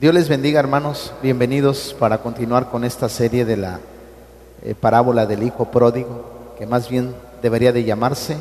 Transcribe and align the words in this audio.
Dios 0.00 0.14
les 0.14 0.30
bendiga 0.30 0.58
hermanos, 0.58 1.12
bienvenidos 1.22 1.94
para 1.98 2.22
continuar 2.22 2.70
con 2.70 2.84
esta 2.84 3.10
serie 3.10 3.44
de 3.44 3.58
la 3.58 3.80
eh, 4.62 4.74
parábola 4.74 5.26
del 5.26 5.42
Hijo 5.42 5.66
Pródigo, 5.66 6.54
que 6.58 6.64
más 6.64 6.88
bien 6.88 7.14
debería 7.42 7.70
de 7.70 7.84
llamarse 7.84 8.38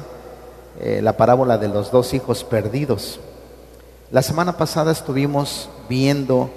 eh, 0.79 1.01
la 1.03 1.17
parábola 1.17 1.57
de 1.57 1.67
los 1.67 1.91
dos 1.91 2.13
hijos 2.13 2.45
perdidos. 2.45 3.19
La 4.09 4.21
semana 4.21 4.55
pasada 4.55 4.93
estuvimos 4.93 5.69
viendo 5.89 6.49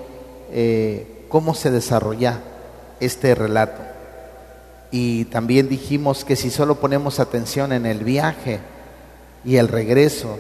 eh, 0.53 1.25
cómo 1.29 1.55
se 1.55 1.73
desarrolla 1.73 2.39
este 3.01 3.35
relato 3.35 3.83
y 4.93 5.25
también 5.25 5.69
dijimos 5.69 6.25
que 6.25 6.37
si 6.37 6.49
solo 6.49 6.77
ponemos 6.77 7.19
atención 7.19 7.73
en 7.73 7.87
el 7.87 8.05
viaje 8.05 8.61
y 9.45 9.57
el 9.57 9.67
regreso 9.67 10.39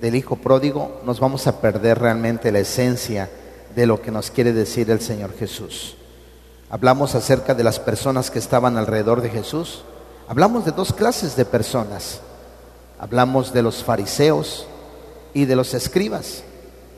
del 0.00 0.14
Hijo 0.14 0.36
Pródigo, 0.36 1.02
nos 1.04 1.20
vamos 1.20 1.46
a 1.46 1.60
perder 1.60 1.98
realmente 1.98 2.50
la 2.50 2.60
esencia 2.60 3.28
de 3.78 3.86
lo 3.86 4.02
que 4.02 4.10
nos 4.10 4.32
quiere 4.32 4.52
decir 4.52 4.90
el 4.90 5.00
Señor 5.00 5.32
Jesús. 5.38 5.94
Hablamos 6.68 7.14
acerca 7.14 7.54
de 7.54 7.62
las 7.62 7.78
personas 7.78 8.28
que 8.28 8.40
estaban 8.40 8.76
alrededor 8.76 9.20
de 9.20 9.30
Jesús. 9.30 9.84
Hablamos 10.26 10.64
de 10.64 10.72
dos 10.72 10.92
clases 10.92 11.36
de 11.36 11.44
personas. 11.44 12.20
Hablamos 12.98 13.52
de 13.52 13.62
los 13.62 13.84
fariseos 13.84 14.66
y 15.32 15.44
de 15.44 15.54
los 15.54 15.74
escribas. 15.74 16.42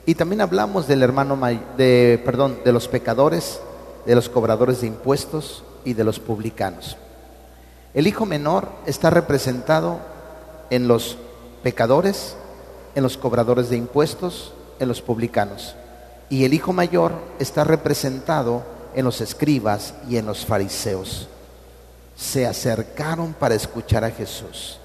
Y 0.07 0.15
también 0.15 0.41
hablamos 0.41 0.87
del 0.87 1.03
hermano 1.03 1.37
de 1.77 2.19
perdón, 2.25 2.57
de 2.65 2.71
los 2.71 2.87
pecadores, 2.87 3.59
de 4.07 4.15
los 4.15 4.27
cobradores 4.27 4.81
de 4.81 4.87
impuestos 4.87 5.63
y 5.85 5.93
de 5.93 6.03
los 6.03 6.19
publicanos. 6.19 6.97
El 7.93 8.07
hijo 8.07 8.25
menor 8.25 8.69
está 8.87 9.11
representado 9.11 9.99
en 10.71 10.87
los 10.87 11.15
pecadores, 11.61 12.35
en 12.95 13.03
los 13.03 13.19
cobradores 13.19 13.69
de 13.69 13.77
impuestos, 13.77 14.53
en 14.79 14.87
los 14.87 15.03
publicanos 15.03 15.75
y 16.31 16.45
el 16.45 16.53
hijo 16.53 16.71
mayor 16.71 17.11
está 17.39 17.65
representado 17.65 18.63
en 18.95 19.03
los 19.03 19.19
escribas 19.19 19.93
y 20.09 20.15
en 20.15 20.25
los 20.25 20.45
fariseos. 20.45 21.27
Se 22.15 22.47
acercaron 22.47 23.33
para 23.33 23.53
escuchar 23.53 24.05
a 24.05 24.11
Jesús. 24.11 24.79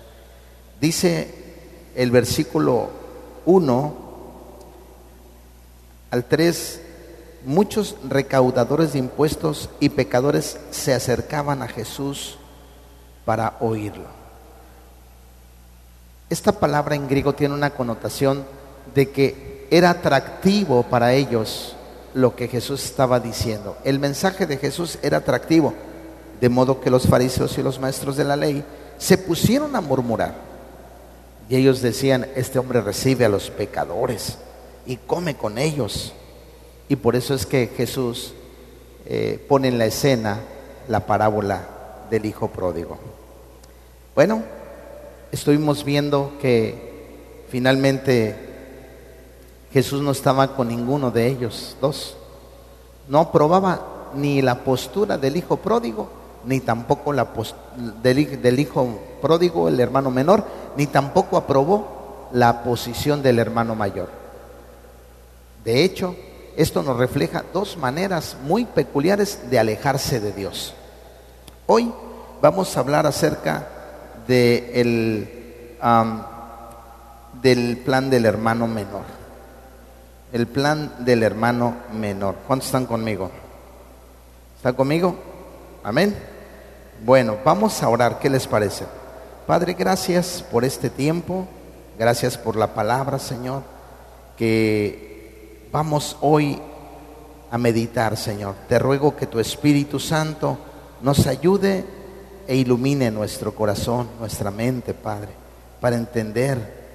Dice 0.80 1.32
el 1.94 2.10
versículo 2.10 2.90
1 3.44 3.94
al 6.10 6.24
3, 6.24 6.80
muchos 7.44 7.94
recaudadores 8.08 8.92
de 8.92 8.98
impuestos 8.98 9.70
y 9.78 9.90
pecadores 9.90 10.58
se 10.72 10.94
acercaban 10.94 11.62
a 11.62 11.68
Jesús 11.68 12.38
para 13.24 13.56
oírlo. 13.60 14.08
Esta 16.28 16.50
palabra 16.50 16.96
en 16.96 17.06
griego 17.06 17.36
tiene 17.36 17.54
una 17.54 17.70
connotación 17.70 18.44
de 18.96 19.10
que 19.10 19.55
era 19.70 19.90
atractivo 19.90 20.82
para 20.84 21.12
ellos 21.14 21.76
lo 22.14 22.34
que 22.34 22.48
Jesús 22.48 22.84
estaba 22.84 23.20
diciendo. 23.20 23.76
El 23.84 23.98
mensaje 23.98 24.46
de 24.46 24.56
Jesús 24.56 24.98
era 25.02 25.18
atractivo, 25.18 25.74
de 26.40 26.48
modo 26.48 26.80
que 26.80 26.90
los 26.90 27.06
fariseos 27.06 27.56
y 27.58 27.62
los 27.62 27.78
maestros 27.78 28.16
de 28.16 28.24
la 28.24 28.36
ley 28.36 28.64
se 28.98 29.18
pusieron 29.18 29.76
a 29.76 29.80
murmurar. 29.80 30.34
Y 31.48 31.56
ellos 31.56 31.82
decían, 31.82 32.26
este 32.34 32.58
hombre 32.58 32.80
recibe 32.80 33.24
a 33.24 33.28
los 33.28 33.50
pecadores 33.50 34.38
y 34.86 34.96
come 34.96 35.36
con 35.36 35.58
ellos. 35.58 36.12
Y 36.88 36.96
por 36.96 37.16
eso 37.16 37.34
es 37.34 37.46
que 37.46 37.70
Jesús 37.76 38.32
eh, 39.06 39.44
pone 39.48 39.68
en 39.68 39.78
la 39.78 39.86
escena 39.86 40.40
la 40.88 41.06
parábola 41.06 41.66
del 42.10 42.24
Hijo 42.24 42.48
Pródigo. 42.48 42.98
Bueno, 44.14 44.42
estuvimos 45.32 45.84
viendo 45.84 46.32
que 46.40 47.44
finalmente 47.50 48.34
Jesús 49.72 50.00
no 50.00 50.12
estaba 50.12 50.54
con 50.54 50.68
ninguno 50.68 51.10
de 51.10 51.26
ellos 51.26 51.76
dos. 51.80 52.16
No 53.08 53.20
aprobaba 53.20 54.10
ni 54.14 54.42
la 54.42 54.56
postura 54.64 55.18
del 55.18 55.36
hijo 55.36 55.56
pródigo, 55.58 56.08
ni 56.44 56.60
tampoco 56.60 57.12
la 57.12 57.28
del, 58.02 58.40
del 58.40 58.60
hijo 58.60 58.98
pródigo, 59.20 59.68
el 59.68 59.78
hermano 59.80 60.10
menor, 60.10 60.44
ni 60.76 60.86
tampoco 60.86 61.36
aprobó 61.36 62.28
la 62.32 62.62
posición 62.62 63.22
del 63.22 63.38
hermano 63.38 63.74
mayor. 63.74 64.08
De 65.64 65.84
hecho, 65.84 66.14
esto 66.56 66.82
nos 66.82 66.96
refleja 66.96 67.44
dos 67.52 67.76
maneras 67.76 68.36
muy 68.44 68.64
peculiares 68.64 69.50
de 69.50 69.58
alejarse 69.58 70.20
de 70.20 70.32
Dios. 70.32 70.74
Hoy 71.66 71.92
vamos 72.40 72.76
a 72.76 72.80
hablar 72.80 73.06
acerca 73.06 73.66
de 74.26 74.80
el, 74.80 75.76
del 77.42 77.76
plan 77.78 78.08
del 78.08 78.24
hermano 78.24 78.66
menor 78.66 79.15
el 80.32 80.46
plan 80.46 80.92
del 81.04 81.22
hermano 81.22 81.76
menor. 81.92 82.36
¿Cuántos 82.46 82.66
están 82.66 82.86
conmigo? 82.86 83.30
¿Están 84.56 84.74
conmigo? 84.74 85.16
Amén. 85.82 86.16
Bueno, 87.04 87.36
vamos 87.44 87.82
a 87.82 87.88
orar. 87.88 88.18
¿Qué 88.18 88.28
les 88.28 88.46
parece? 88.46 88.84
Padre, 89.46 89.74
gracias 89.74 90.44
por 90.50 90.64
este 90.64 90.90
tiempo. 90.90 91.46
Gracias 91.98 92.36
por 92.36 92.56
la 92.56 92.74
palabra, 92.74 93.18
Señor, 93.18 93.62
que 94.36 95.68
vamos 95.72 96.16
hoy 96.20 96.60
a 97.50 97.56
meditar, 97.56 98.16
Señor. 98.16 98.54
Te 98.68 98.78
ruego 98.78 99.16
que 99.16 99.26
tu 99.26 99.38
Espíritu 99.40 99.98
Santo 99.98 100.58
nos 101.00 101.26
ayude 101.26 101.84
e 102.46 102.56
ilumine 102.56 103.10
nuestro 103.10 103.54
corazón, 103.54 104.08
nuestra 104.20 104.50
mente, 104.50 104.92
Padre, 104.92 105.30
para 105.80 105.96
entender 105.96 106.86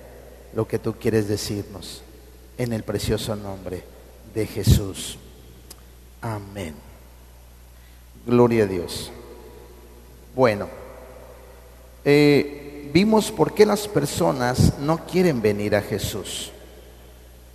lo 0.54 0.68
que 0.68 0.78
tú 0.78 0.94
quieres 1.00 1.28
decirnos 1.28 2.04
en 2.62 2.74
el 2.74 2.84
precioso 2.84 3.36
nombre 3.36 3.84
de 4.36 4.46
Jesús. 4.46 5.18
Amén. 6.22 6.76
Gloria 8.24 8.66
a 8.66 8.68
Dios. 8.68 9.12
Bueno, 10.36 10.68
eh, 12.06 12.92
vimos 12.94 13.32
por 13.32 13.56
qué 13.56 13.66
las 13.66 13.88
personas 13.88 14.78
no 14.78 15.08
quieren 15.08 15.42
venir 15.42 15.76
a 15.76 15.82
Jesús 15.82 16.52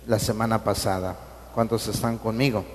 la 0.07 0.19
semana 0.19 0.61
pasada. 0.65 1.15
¿Cuántos 1.55 1.87
están 1.87 2.17
conmigo? 2.17 2.65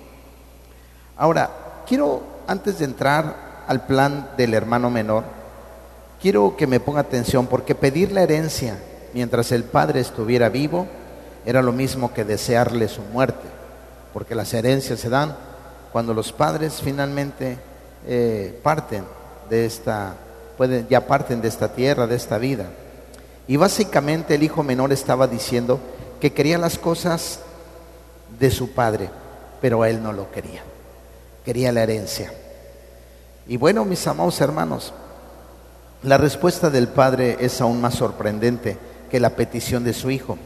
Ahora, 1.19 1.82
quiero, 1.87 2.22
antes 2.47 2.78
de 2.78 2.87
entrar 2.87 3.65
al 3.69 3.84
plan 3.84 4.31
del 4.38 4.54
hermano 4.54 4.88
menor, 4.88 5.25
quiero 6.22 6.56
que 6.56 6.66
me 6.66 6.81
ponga 6.81 7.00
atención 7.00 7.47
porque 7.47 7.75
pedir 7.75 8.10
la 8.10 8.22
herencia 8.22 8.82
mientras 9.12 9.53
el 9.53 9.65
padre 9.65 10.00
estuviera 10.00 10.48
vivo 10.48 10.88
era 11.44 11.62
lo 11.62 11.72
mismo 11.72 12.12
que 12.12 12.25
desearle 12.25 12.88
su 12.88 13.03
muerte, 13.03 13.48
porque 14.12 14.34
las 14.34 14.53
herencias 14.54 15.00
se 15.00 15.08
dan 15.08 15.34
cuando 15.92 16.14
los 16.14 16.32
padres 16.32 16.80
finalmente 16.82 17.58
eh, 18.06 18.58
parten 18.62 19.04
de 19.50 19.66
esta, 19.66 20.14
pueden, 20.56 20.86
ya 20.88 21.06
parten 21.06 21.42
de 21.42 21.48
esta 21.48 21.72
tierra, 21.72 22.06
de 22.06 22.16
esta 22.16 22.38
vida. 22.38 22.66
Y 23.48 23.56
básicamente 23.56 24.36
el 24.36 24.42
hijo 24.42 24.62
menor 24.62 24.92
estaba 24.92 25.26
diciendo 25.26 25.80
que 26.20 26.32
quería 26.32 26.58
las 26.58 26.78
cosas 26.78 27.41
de 28.38 28.50
su 28.50 28.70
padre, 28.70 29.10
pero 29.60 29.84
él 29.84 30.03
no 30.03 30.12
lo 30.12 30.30
quería. 30.30 30.62
Quería 31.44 31.72
la 31.72 31.82
herencia. 31.82 32.32
Y 33.48 33.56
bueno, 33.56 33.84
mis 33.84 34.06
amados 34.06 34.41
hermanos, 34.41 34.94
la 36.04 36.16
respuesta 36.16 36.70
del 36.70 36.88
padre 36.88 37.36
es 37.41 37.60
aún 37.60 37.80
más 37.80 37.94
sorprendente 37.94 38.78
que 39.10 39.20
la 39.20 39.30
petición 39.30 39.84
de 39.84 39.92
su 39.92 40.10
hijo 40.10 40.38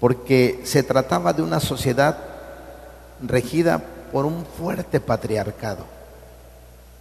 porque 0.00 0.60
se 0.64 0.82
trataba 0.82 1.34
de 1.34 1.42
una 1.42 1.60
sociedad 1.60 2.16
regida 3.22 3.82
por 4.10 4.24
un 4.24 4.46
fuerte 4.46 4.98
patriarcado, 4.98 5.84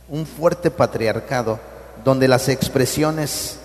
un 0.09 0.25
fuerte 0.25 0.69
patriarcado 0.69 1.59
donde 2.03 2.27
las 2.27 2.49
expresiones 2.49 3.57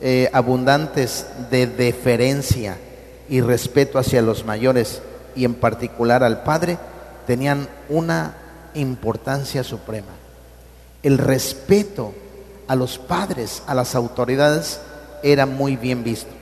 eh, 0.00 0.30
abundantes 0.32 1.26
de 1.50 1.66
deferencia 1.66 2.78
y 3.28 3.42
respeto 3.42 3.98
hacia 3.98 4.22
los 4.22 4.44
mayores 4.46 5.02
y 5.36 5.44
en 5.44 5.54
particular 5.54 6.24
al 6.24 6.42
padre 6.42 6.78
tenían 7.26 7.68
una 7.90 8.36
importancia 8.74 9.62
suprema. 9.64 10.08
El 11.02 11.18
respeto 11.18 12.14
a 12.66 12.74
los 12.74 12.98
padres, 12.98 13.62
a 13.66 13.74
las 13.74 13.94
autoridades, 13.94 14.80
era 15.22 15.46
muy 15.46 15.76
bien 15.76 16.04
visto 16.04 16.37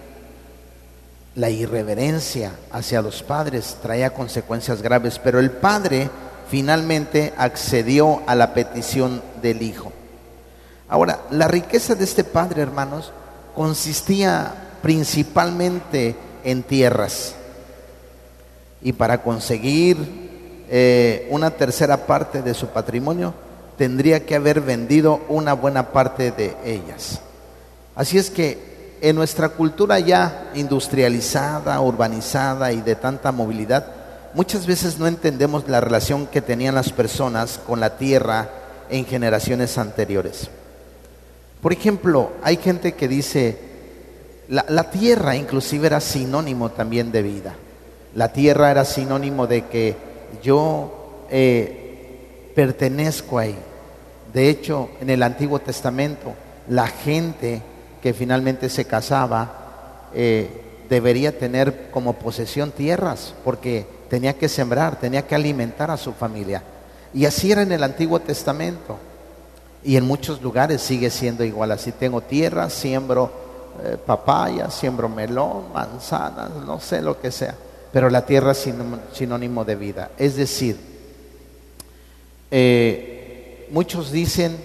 la 1.37 1.51
irreverencia 1.51 2.53
hacia 2.73 3.03
los 3.03 3.23
padres 3.23 3.77
traía 3.83 4.15
consecuencias 4.15 4.83
graves, 4.83 5.21
pero 5.23 5.39
el 5.39 5.51
padre 5.51 6.11
finalmente 6.51 7.35
accedió 7.37 8.23
a 8.27 8.35
la 8.35 8.55
petición 8.55 9.23
del 9.43 9.63
hijo. 9.63 9.93
Ahora, 10.89 11.21
la 11.31 11.47
riqueza 11.47 11.95
de 11.95 12.05
este 12.05 12.25
padre, 12.25 12.63
hermanos, 12.63 13.13
consistía 13.55 14.79
principalmente 14.83 16.17
en 16.43 16.63
tierras. 16.63 17.35
Y 18.81 18.93
para 18.93 19.23
conseguir 19.23 19.97
eh, 20.71 21.29
una 21.31 21.51
tercera 21.51 22.07
parte 22.07 22.41
de 22.41 22.55
su 22.55 22.69
patrimonio, 22.69 23.35
tendría 23.77 24.25
que 24.25 24.37
haber 24.37 24.63
vendido 24.63 25.21
una 25.29 25.53
buena 25.53 25.93
parte 25.93 26.31
de 26.31 26.57
ellas. 26.65 27.21
Así 27.95 28.17
es 28.17 28.31
que 28.31 28.76
en 29.01 29.17
nuestra 29.17 29.51
cultura 29.51 29.99
ya 29.99 30.51
industrializada, 30.55 31.81
urbanizada 31.81 32.73
y 32.73 32.81
de 32.81 32.95
tanta 32.95 33.33
movilidad, 33.33 33.87
muchas 34.35 34.67
veces 34.67 34.99
no 34.99 35.07
entendemos 35.07 35.69
la 35.69 35.81
relación 35.81 36.27
que 36.27 36.41
tenían 36.43 36.75
las 36.75 36.93
personas 36.93 37.59
con 37.67 37.81
la 37.81 37.97
tierra 37.97 38.49
en 38.91 39.05
generaciones 39.05 39.79
anteriores. 39.79 40.49
Por 41.61 41.73
ejemplo, 41.73 42.33
hay 42.43 42.57
gente 42.57 42.95
que 42.95 43.09
dice, 43.09 43.59
la, 44.49 44.91
tierra 44.91 45.37
inclusive 45.37 45.87
era 45.87 46.01
sinónimo 46.01 46.71
también 46.71 47.11
de 47.11 47.23
vida. 47.23 47.55
La 48.15 48.33
tierra 48.33 48.71
era 48.71 48.85
sinónimo 48.85 49.47
de 49.47 49.65
que 49.67 49.97
yo 50.43 51.25
eh, 51.31 52.53
pertenezco 52.55 53.39
ahí. 53.39 53.57
De 54.33 54.49
hecho, 54.49 54.91
en 55.01 55.11
el 55.11 55.23
Antiguo 55.23 55.59
Testamento, 55.59 56.35
la 56.69 56.87
gente 56.87 57.63
que 58.07 58.15
finalmente 58.15 58.69
se 58.69 58.85
casaba 58.85 60.07
eh, 60.15 60.49
debería 60.89 61.37
tener 61.37 61.91
como 61.91 62.13
posesión 62.13 62.71
tierras, 62.71 63.35
porque 63.45 63.85
tenía 64.09 64.35
que 64.35 64.49
sembrar, 64.49 65.01
tenía 65.01 65.27
que 65.27 65.35
alimentar 65.35 65.91
a 65.91 65.97
su 65.97 66.13
familia. 66.13 66.63
Y 67.13 67.25
así 67.25 67.51
era 67.51 67.63
en 67.63 67.73
el 67.73 67.83
Antiguo 67.83 68.21
Testamento. 68.21 68.97
Y 69.83 69.97
en 69.97 70.07
muchos 70.07 70.41
lugares 70.41 70.83
sigue 70.83 71.11
siendo 71.11 71.43
igual. 71.43 71.73
Así 71.73 71.91
tengo 71.91 72.21
tierra, 72.21 72.71
siembro 72.71 73.29
eh, 73.83 73.97
papaya, 73.97 74.71
siembro 74.71 75.09
melón, 75.09 75.73
manzanas, 75.75 76.51
no 76.65 76.79
sé 76.79 77.03
lo 77.03 77.21
que 77.21 77.33
sea. 77.33 77.57
Pero 77.93 78.09
la 78.09 78.25
tierra 78.25 78.53
es 78.53 78.69
sinónimo 79.15 79.65
de 79.65 79.75
vida. 79.75 80.11
Es 80.17 80.37
decir, 80.37 80.77
eh, 82.53 83.67
muchos 83.73 84.13
dicen 84.13 84.57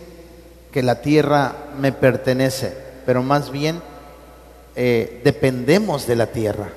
que 0.71 0.83
la 0.83 1.01
tierra 1.01 1.55
me 1.79 1.91
pertenece, 1.91 2.90
pero 3.11 3.23
más 3.23 3.51
bien 3.51 3.81
eh, 4.73 5.19
dependemos 5.25 6.07
de 6.07 6.15
la 6.15 6.27
tierra. 6.27 6.69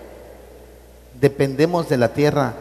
Dependemos 1.20 1.88
de 1.88 1.96
la 1.96 2.12
tierra 2.12 2.54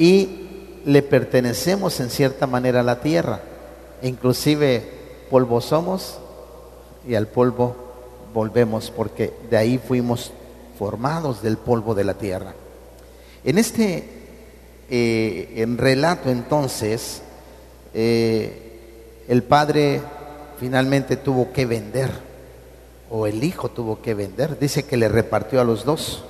y 0.00 0.48
le 0.84 1.00
pertenecemos 1.02 2.00
en 2.00 2.10
cierta 2.10 2.48
manera 2.48 2.80
a 2.80 2.82
la 2.82 2.98
tierra. 2.98 3.40
Inclusive 4.02 4.82
polvo 5.30 5.60
somos 5.60 6.18
y 7.06 7.14
al 7.14 7.28
polvo 7.28 7.76
volvemos 8.34 8.90
porque 8.90 9.32
de 9.48 9.56
ahí 9.56 9.78
fuimos 9.78 10.32
formados 10.76 11.40
del 11.40 11.56
polvo 11.56 11.94
de 11.94 12.02
la 12.02 12.14
tierra. 12.14 12.52
En 13.44 13.58
este 13.58 14.08
eh, 14.90 15.66
relato 15.76 16.30
entonces, 16.30 17.22
eh, 17.94 19.22
el 19.28 19.44
padre 19.44 20.00
finalmente 20.58 21.16
tuvo 21.16 21.52
que 21.52 21.64
vender, 21.64 22.29
o 23.10 23.26
el 23.26 23.42
hijo 23.42 23.68
tuvo 23.68 24.00
que 24.00 24.14
vender, 24.14 24.58
dice 24.58 24.84
que 24.84 24.96
le 24.96 25.08
repartió 25.08 25.60
a 25.60 25.64
los 25.64 25.84
dos, 25.84 26.22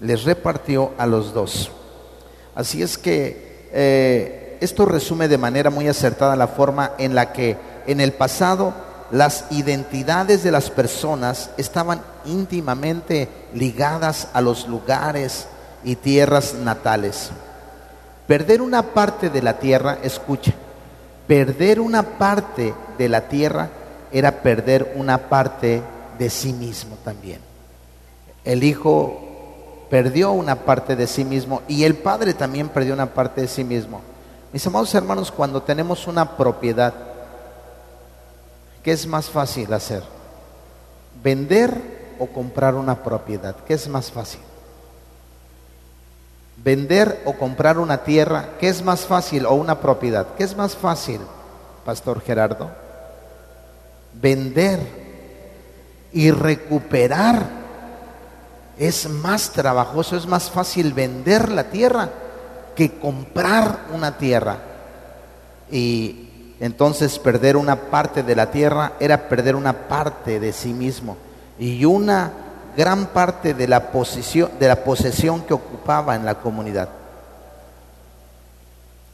les 0.00 0.24
repartió 0.24 0.90
a 0.98 1.06
los 1.06 1.32
dos. 1.32 1.70
Así 2.54 2.82
es 2.82 2.98
que 2.98 3.68
eh, 3.72 4.58
esto 4.60 4.86
resume 4.86 5.28
de 5.28 5.38
manera 5.38 5.70
muy 5.70 5.88
acertada 5.88 6.36
la 6.36 6.48
forma 6.48 6.92
en 6.98 7.14
la 7.14 7.32
que 7.32 7.56
en 7.86 8.00
el 8.00 8.12
pasado 8.12 8.74
las 9.10 9.44
identidades 9.50 10.42
de 10.42 10.50
las 10.50 10.70
personas 10.70 11.50
estaban 11.56 12.02
íntimamente 12.24 13.28
ligadas 13.52 14.28
a 14.32 14.40
los 14.40 14.66
lugares 14.66 15.46
y 15.84 15.96
tierras 15.96 16.54
natales. 16.54 17.30
Perder 18.26 18.62
una 18.62 18.82
parte 18.82 19.30
de 19.30 19.42
la 19.42 19.58
tierra, 19.58 19.98
escucha, 20.02 20.52
perder 21.28 21.78
una 21.78 22.02
parte 22.02 22.74
de 22.98 23.08
la 23.08 23.28
tierra 23.28 23.68
era 24.14 24.42
perder 24.42 24.92
una 24.94 25.28
parte 25.28 25.82
de 26.16 26.30
sí 26.30 26.52
mismo 26.52 26.96
también. 27.04 27.40
El 28.44 28.62
hijo 28.62 29.86
perdió 29.90 30.30
una 30.30 30.54
parte 30.54 30.94
de 30.94 31.08
sí 31.08 31.24
mismo 31.24 31.62
y 31.66 31.82
el 31.82 31.96
padre 31.96 32.32
también 32.32 32.68
perdió 32.68 32.94
una 32.94 33.12
parte 33.12 33.40
de 33.40 33.48
sí 33.48 33.64
mismo. 33.64 34.02
Mis 34.52 34.64
amados 34.68 34.94
hermanos, 34.94 35.32
cuando 35.32 35.64
tenemos 35.64 36.06
una 36.06 36.36
propiedad, 36.36 36.94
¿qué 38.84 38.92
es 38.92 39.04
más 39.04 39.28
fácil 39.28 39.72
hacer? 39.72 40.04
¿Vender 41.20 42.14
o 42.20 42.28
comprar 42.28 42.76
una 42.76 43.02
propiedad? 43.02 43.56
¿Qué 43.66 43.74
es 43.74 43.88
más 43.88 44.12
fácil? 44.12 44.40
¿Vender 46.62 47.20
o 47.24 47.32
comprar 47.32 47.80
una 47.80 48.04
tierra? 48.04 48.50
¿Qué 48.60 48.68
es 48.68 48.80
más 48.80 49.06
fácil? 49.06 49.44
¿O 49.44 49.54
una 49.54 49.80
propiedad? 49.80 50.28
¿Qué 50.38 50.44
es 50.44 50.56
más 50.56 50.76
fácil, 50.76 51.20
Pastor 51.84 52.20
Gerardo? 52.20 52.83
Vender 54.20 54.80
y 56.12 56.30
recuperar 56.30 57.64
es 58.78 59.08
más 59.08 59.50
trabajoso, 59.50 60.16
es 60.16 60.26
más 60.26 60.50
fácil 60.50 60.92
vender 60.92 61.50
la 61.50 61.64
tierra 61.64 62.08
que 62.74 62.98
comprar 62.98 63.86
una 63.92 64.16
tierra. 64.16 64.58
Y 65.70 66.54
entonces 66.60 67.18
perder 67.18 67.56
una 67.56 67.76
parte 67.76 68.22
de 68.22 68.36
la 68.36 68.50
tierra 68.50 68.92
era 69.00 69.28
perder 69.28 69.56
una 69.56 69.72
parte 69.88 70.40
de 70.40 70.52
sí 70.52 70.72
mismo 70.72 71.16
y 71.58 71.84
una 71.84 72.32
gran 72.76 73.06
parte 73.06 73.54
de 73.54 73.68
la, 73.68 73.92
posición, 73.92 74.50
de 74.58 74.68
la 74.68 74.82
posesión 74.82 75.42
que 75.42 75.54
ocupaba 75.54 76.16
en 76.16 76.24
la 76.24 76.36
comunidad. 76.36 76.88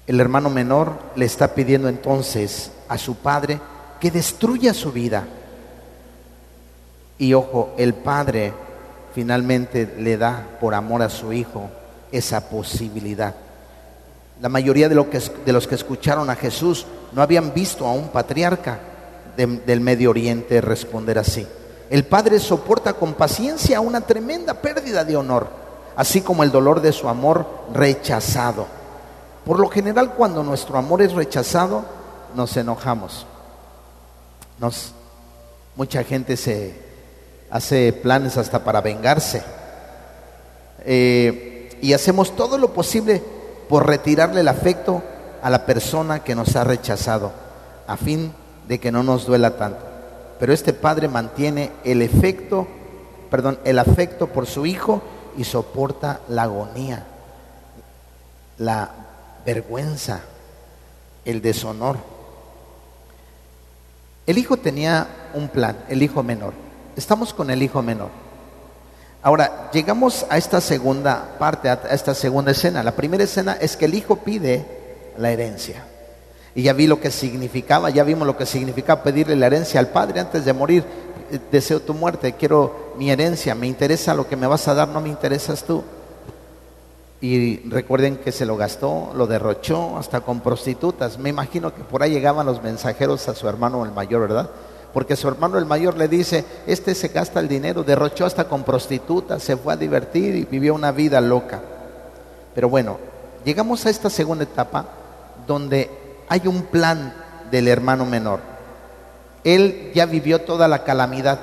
El 0.07 0.21
hermano 0.21 0.51
menor 0.51 0.99
le 1.15 1.27
está 1.27 1.55
pidiendo 1.55 1.89
entonces 1.89 2.73
a 2.89 2.99
su 2.99 3.17
padre 3.17 3.61
que 4.01 4.11
destruya 4.11 4.75
su 4.75 4.91
vida. 4.91 5.25
Y 7.19 7.35
ojo, 7.35 7.75
el 7.77 7.95
padre 7.95 8.55
finalmente 9.15 9.95
le 9.99 10.17
da 10.17 10.47
por 10.61 10.75
amor 10.75 11.03
a 11.03 11.11
su 11.11 11.33
hijo 11.33 11.69
esa 12.11 12.49
posibilidad. 12.49 13.35
La 14.41 14.49
mayoría 14.49 14.89
de, 14.89 14.95
los 14.95 15.67
que 15.67 15.75
escucharon 15.75 16.31
a 16.31 16.37
Jesús 16.37 16.87
no 17.13 17.21
habían 17.21 17.53
visto 17.53 17.87
a 17.87 17.93
un 17.93 18.09
patriarca 18.09 18.81
del 19.37 19.81
Medio 19.81 20.11
Oriente 20.11 20.61
responder 20.61 21.19
así. 21.19 21.47
El 21.91 22.05
padre 22.05 22.39
soporta 22.39 22.95
con 22.95 23.15
paciencia 23.15 23.81
una 23.81 24.01
tremenda 24.01 24.55
pérdida 24.55 25.05
de 25.05 25.17
honor, 25.17 25.49
así 25.97 26.23
como 26.23 26.43
el 26.43 26.51
dolor 26.51 26.81
de 26.81 26.93
su 26.93 27.09
amor 27.09 27.47
rechazado. 27.75 28.67
Por 29.45 29.59
lo 29.59 29.69
general, 29.69 30.15
cuando 30.15 30.43
nuestro 30.43 30.79
amor 30.79 31.03
es 31.03 31.13
rechazado, 31.13 31.85
nos 32.35 32.57
enojamos. 32.57 33.27
Nos, 34.61 34.93
mucha 35.75 36.05
gente 36.05 36.37
se, 36.37 36.75
hace 37.51 37.93
planes 37.93 38.37
hasta 38.37 38.63
para 38.63 38.81
vengarse. 38.81 39.43
Eh, 40.85 41.79
y 41.83 41.93
hacemos 41.93 42.37
todo 42.37 42.59
lo 42.59 42.73
posible 42.73 43.23
por 43.69 43.87
retirarle 43.87 44.41
el 44.41 44.49
afecto 44.49 45.03
a 45.43 45.51
la 45.51 45.67
persona 45.67 46.23
que 46.23 46.35
nos 46.35 46.57
ha 46.57 46.65
rechazado, 46.65 47.33
a 47.87 47.97
fin 47.97 48.33
de 48.69 48.79
que 48.79 48.93
no 48.93 49.03
nos 49.03 49.27
duela 49.27 49.57
tanto. 49.57 49.81
Pero 50.39 50.53
este 50.53 50.73
padre 50.73 51.09
mantiene 51.09 51.73
el 51.85 52.03
efecto, 52.03 52.67
perdón, 53.31 53.59
el 53.65 53.79
afecto 53.79 54.29
por 54.29 54.47
su 54.47 54.67
hijo 54.67 55.03
y 55.37 55.45
soporta 55.45 56.21
la 56.29 56.45
agonía, 56.45 57.07
la 58.59 58.91
vergüenza, 59.45 60.21
el 61.25 61.43
deshonor. 61.43 61.97
El 64.31 64.39
hijo 64.39 64.57
tenía 64.57 65.09
un 65.35 65.49
plan, 65.49 65.77
el 65.89 66.05
hijo 66.05 66.23
menor. 66.23 66.53
Estamos 66.95 67.35
con 67.35 67.51
el 67.51 67.65
hijo 67.65 67.83
menor. 67.83 68.11
Ahora, 69.25 69.73
llegamos 69.73 70.25
a 70.31 70.39
esta 70.39 70.61
segunda 70.61 71.35
parte, 71.37 71.69
a 71.69 71.75
esta 71.91 72.15
segunda 72.15 72.53
escena. 72.53 72.85
La 72.85 72.95
primera 72.95 73.25
escena 73.25 73.57
es 73.61 73.77
que 73.77 73.87
el 73.87 73.95
hijo 73.95 74.15
pide 74.15 74.65
la 75.19 75.33
herencia. 75.33 75.85
Y 76.55 76.63
ya 76.63 76.75
vi 76.75 76.87
lo 76.87 77.01
que 77.01 77.11
significaba, 77.11 77.91
ya 77.91 78.05
vimos 78.05 78.25
lo 78.25 78.37
que 78.37 78.47
significaba 78.47 79.03
pedirle 79.03 79.35
la 79.35 79.47
herencia 79.47 79.81
al 79.81 79.89
padre 79.89 80.21
antes 80.21 80.45
de 80.45 80.53
morir. 80.53 80.85
Deseo 81.51 81.81
tu 81.81 81.93
muerte, 81.93 82.35
quiero 82.35 82.95
mi 82.99 83.11
herencia, 83.11 83.57
me 83.57 83.67
interesa 83.67 84.15
lo 84.15 84.29
que 84.29 84.37
me 84.37 84.47
vas 84.47 84.69
a 84.69 84.75
dar, 84.75 84.87
no 84.87 85.01
me 85.01 85.09
interesas 85.09 85.65
tú. 85.65 85.83
Y 87.21 87.59
recuerden 87.69 88.17
que 88.17 88.33
se 88.33 88.47
lo 88.47 88.57
gastó, 88.57 89.13
lo 89.15 89.27
derrochó 89.27 89.99
hasta 89.99 90.21
con 90.23 90.41
prostitutas. 90.41 91.19
Me 91.19 91.29
imagino 91.29 91.75
que 91.75 91.83
por 91.83 92.03
ahí 92.03 92.13
llegaban 92.13 92.47
los 92.47 92.63
mensajeros 92.63 93.29
a 93.29 93.35
su 93.35 93.49
hermano 93.49 93.85
el 93.85 93.93
mayor, 93.93 94.23
¿verdad? 94.23 94.51
porque 94.93 95.17
su 95.17 95.29
hermano 95.29 95.59
el 95.59 95.67
mayor 95.67 95.97
le 95.97 96.09
dice, 96.09 96.45
este 96.67 96.95
se 96.95 97.09
gasta 97.09 97.41
el 97.41 97.49
dinero, 97.49 97.85
derrochó 97.85 98.27
hasta 98.27 98.45
con 98.45 98.65
prostitutas, 98.65 99.43
se 99.43 99.57
fue 99.57 99.75
a 99.75 99.77
divertir 99.77 100.35
y 100.35 100.45
vivió 100.45 100.75
una 100.75 100.93
vida 100.93 101.21
loca. 101.21 101.61
Pero 102.55 102.69
bueno, 102.69 102.99
llegamos 103.45 103.87
a 103.87 103.91
esta 103.91 104.11
segunda 104.11 104.45
etapa 104.45 104.87
donde 105.47 105.91
hay 106.29 106.47
un 106.47 106.63
plan 106.63 107.15
del 107.51 107.69
hermano 107.69 108.05
menor. 108.05 108.41
Él 109.45 109.93
ya 109.95 110.07
vivió 110.07 110.41
toda 110.41 110.69
la 110.69 110.85
calamidad, 110.85 111.39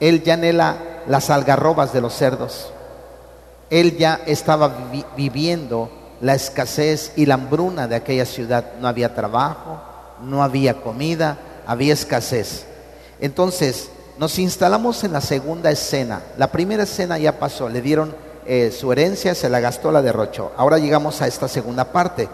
él 0.00 0.22
ya 0.22 0.34
anhela 0.34 0.76
las 1.06 1.30
algarrobas 1.30 1.92
de 1.92 2.00
los 2.00 2.12
cerdos, 2.14 2.72
él 3.70 3.96
ya 3.96 4.20
estaba 4.26 4.90
viviendo 5.16 5.90
la 6.20 6.34
escasez 6.34 7.12
y 7.16 7.26
la 7.26 7.34
hambruna 7.34 7.86
de 7.86 7.96
aquella 7.96 8.24
ciudad. 8.24 8.72
No 8.80 8.88
había 8.88 9.14
trabajo, 9.14 9.80
no 10.22 10.42
había 10.42 10.80
comida, 10.80 11.38
había 11.66 11.92
escasez. 11.92 12.64
Entonces, 13.20 13.90
nos 14.18 14.38
instalamos 14.38 15.04
en 15.04 15.12
la 15.12 15.20
segunda 15.20 15.70
escena. 15.70 16.22
La 16.36 16.50
primera 16.50 16.84
escena 16.84 17.18
ya 17.18 17.38
pasó, 17.38 17.68
le 17.68 17.82
dieron 17.82 18.14
eh, 18.46 18.72
su 18.72 18.90
herencia, 18.90 19.34
se 19.34 19.48
la 19.48 19.60
gastó, 19.60 19.92
la 19.92 20.02
derrochó. 20.02 20.52
Ahora 20.56 20.78
llegamos 20.78 21.20
a 21.20 21.26
esta 21.26 21.46
segunda 21.48 21.92
parte. 21.92 22.28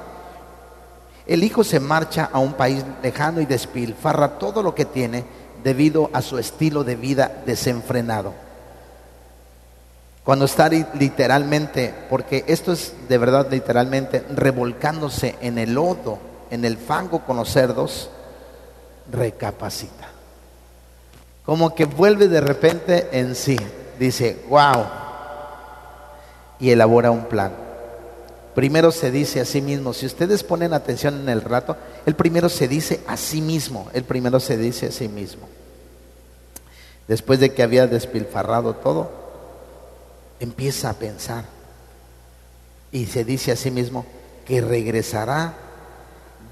El 1.26 1.42
hijo 1.42 1.64
se 1.64 1.80
marcha 1.80 2.28
a 2.32 2.38
un 2.38 2.52
país 2.52 2.84
lejano 3.02 3.40
y 3.40 3.46
despilfarra 3.46 4.38
todo 4.38 4.62
lo 4.62 4.74
que 4.74 4.84
tiene 4.84 5.24
debido 5.62 6.10
a 6.12 6.22
su 6.22 6.38
estilo 6.38 6.84
de 6.84 6.96
vida 6.96 7.42
desenfrenado. 7.46 8.43
Cuando 10.24 10.46
está 10.46 10.70
literalmente, 10.70 11.94
porque 12.08 12.44
esto 12.46 12.72
es 12.72 12.94
de 13.08 13.18
verdad 13.18 13.46
literalmente, 13.50 14.24
revolcándose 14.34 15.36
en 15.42 15.58
el 15.58 15.74
lodo, 15.74 16.18
en 16.50 16.64
el 16.64 16.78
fango 16.78 17.26
con 17.26 17.36
los 17.36 17.50
cerdos, 17.50 18.08
recapacita. 19.12 20.08
Como 21.44 21.74
que 21.74 21.84
vuelve 21.84 22.28
de 22.28 22.40
repente 22.40 23.08
en 23.12 23.34
sí. 23.34 23.58
Dice, 23.98 24.38
wow. 24.48 24.86
Y 26.58 26.70
elabora 26.70 27.10
un 27.10 27.26
plan. 27.26 27.52
Primero 28.54 28.92
se 28.92 29.10
dice 29.10 29.40
a 29.40 29.44
sí 29.44 29.60
mismo, 29.60 29.92
si 29.92 30.06
ustedes 30.06 30.42
ponen 30.42 30.72
atención 30.72 31.20
en 31.20 31.28
el 31.28 31.42
rato, 31.42 31.76
el 32.06 32.14
primero 32.14 32.48
se 32.48 32.66
dice 32.66 33.00
a 33.06 33.16
sí 33.18 33.42
mismo, 33.42 33.88
el 33.92 34.04
primero 34.04 34.40
se 34.40 34.56
dice 34.56 34.86
a 34.86 34.92
sí 34.92 35.08
mismo. 35.08 35.48
Después 37.08 37.40
de 37.40 37.52
que 37.52 37.62
había 37.62 37.86
despilfarrado 37.86 38.74
todo, 38.76 39.23
empieza 40.44 40.90
a 40.90 40.94
pensar 40.94 41.44
y 42.92 43.06
se 43.06 43.24
dice 43.24 43.50
a 43.50 43.56
sí 43.56 43.72
mismo 43.72 44.06
que 44.46 44.60
regresará 44.60 45.54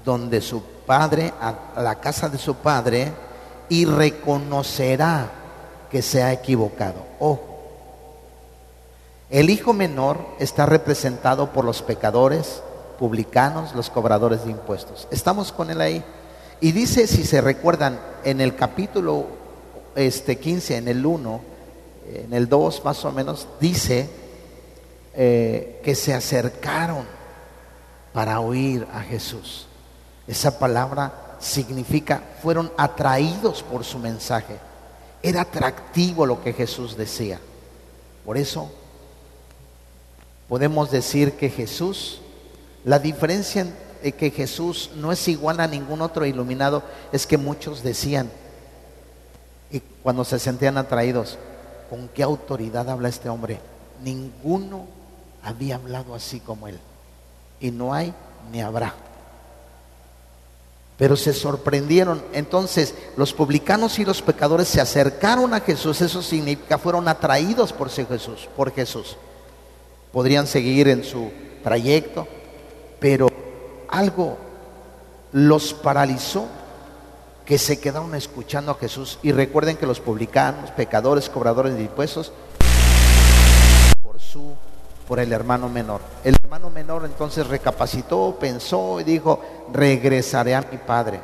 donde 0.03 0.41
su 0.41 0.61
padre, 0.85 1.33
a 1.39 1.81
la 1.81 2.01
casa 2.01 2.27
de 2.27 2.37
su 2.37 2.55
padre, 2.55 3.13
y 3.69 3.85
reconocerá 3.85 5.31
que 5.89 6.01
se 6.01 6.21
ha 6.21 6.33
equivocado. 6.33 7.05
Ojo, 7.19 7.53
el 9.29 9.49
hijo 9.49 9.73
menor 9.73 10.19
está 10.39 10.65
representado 10.65 11.53
por 11.53 11.65
los 11.65 11.81
pecadores, 11.81 12.61
publicanos, 12.99 13.73
los 13.73 13.89
cobradores 13.89 14.43
de 14.45 14.51
impuestos. 14.51 15.07
Estamos 15.11 15.51
con 15.51 15.71
él 15.71 15.81
ahí. 15.81 16.03
Y 16.61 16.71
dice, 16.71 17.07
si 17.07 17.23
se 17.23 17.41
recuerdan, 17.41 17.99
en 18.23 18.41
el 18.41 18.55
capítulo 18.55 19.25
este, 19.95 20.37
15, 20.37 20.77
en 20.77 20.87
el 20.87 21.05
1, 21.05 21.41
en 22.07 22.33
el 22.33 22.49
2 22.49 22.83
más 22.83 23.03
o 23.05 23.11
menos, 23.11 23.47
dice 23.59 24.09
eh, 25.15 25.79
que 25.83 25.95
se 25.95 26.13
acercaron 26.13 27.05
para 28.13 28.39
oír 28.39 28.87
a 28.93 29.01
Jesús. 29.01 29.67
Esa 30.27 30.57
palabra 30.57 31.37
significa, 31.39 32.23
fueron 32.41 32.71
atraídos 32.77 33.63
por 33.63 33.83
su 33.83 33.99
mensaje. 33.99 34.57
Era 35.21 35.41
atractivo 35.41 36.25
lo 36.25 36.41
que 36.41 36.53
Jesús 36.53 36.95
decía. 36.95 37.39
Por 38.25 38.37
eso 38.37 38.71
podemos 40.47 40.91
decir 40.91 41.33
que 41.33 41.49
Jesús, 41.49 42.21
la 42.85 42.99
diferencia 42.99 43.67
en 44.01 44.11
que 44.13 44.31
Jesús 44.31 44.91
no 44.95 45.11
es 45.11 45.27
igual 45.27 45.59
a 45.59 45.67
ningún 45.67 46.01
otro 46.01 46.25
iluminado 46.25 46.83
es 47.11 47.25
que 47.25 47.37
muchos 47.37 47.83
decían, 47.83 48.29
y 49.71 49.79
cuando 50.01 50.25
se 50.25 50.39
sentían 50.39 50.77
atraídos, 50.77 51.37
¿con 51.93 52.07
qué 52.07 52.23
autoridad 52.23 52.89
habla 52.89 53.09
este 53.09 53.29
hombre? 53.29 53.59
Ninguno 54.03 54.87
había 55.43 55.75
hablado 55.75 56.15
así 56.15 56.39
como 56.39 56.67
él. 56.67 56.79
Y 57.59 57.69
no 57.69 57.93
hay 57.93 58.11
ni 58.51 58.61
habrá. 58.61 58.95
Pero 60.97 61.15
se 61.15 61.33
sorprendieron. 61.33 62.23
Entonces 62.33 62.95
los 63.15 63.33
publicanos 63.33 63.99
y 63.99 64.05
los 64.05 64.23
pecadores 64.23 64.69
se 64.69 64.81
acercaron 64.81 65.53
a 65.53 65.59
Jesús. 65.59 66.01
Eso 66.01 66.23
significa 66.23 66.79
fueron 66.79 67.07
atraídos 67.07 67.71
por 67.71 67.91
Jesús, 67.91 68.49
por 68.55 68.73
Jesús 68.73 69.17
podrían 70.13 70.45
seguir 70.45 70.87
en 70.87 71.03
su 71.03 71.31
trayecto, 71.63 72.27
pero 72.99 73.27
algo 73.89 74.37
los 75.31 75.73
paralizó 75.73 76.45
que 77.45 77.57
se 77.57 77.79
quedaron 77.79 78.15
escuchando 78.15 78.71
a 78.71 78.75
Jesús. 78.75 79.19
Y 79.23 79.31
recuerden 79.31 79.77
que 79.77 79.85
los 79.85 79.99
publicanos, 79.99 80.71
pecadores, 80.71 81.29
cobradores 81.29 81.75
de 81.75 81.81
impuestos, 81.83 82.31
por 84.01 84.19
su 84.19 84.55
por 85.07 85.19
el 85.19 85.33
hermano 85.33 85.69
menor. 85.69 86.01
El 86.23 86.35
hermano 86.43 86.69
menor 86.69 87.05
entonces 87.05 87.47
recapacitó, 87.47 88.37
pensó 88.39 88.99
y 88.99 89.03
dijo, 89.03 89.41
regresaré 89.71 90.55
a 90.55 90.61
mi 90.61 90.77
padre. 90.77 91.19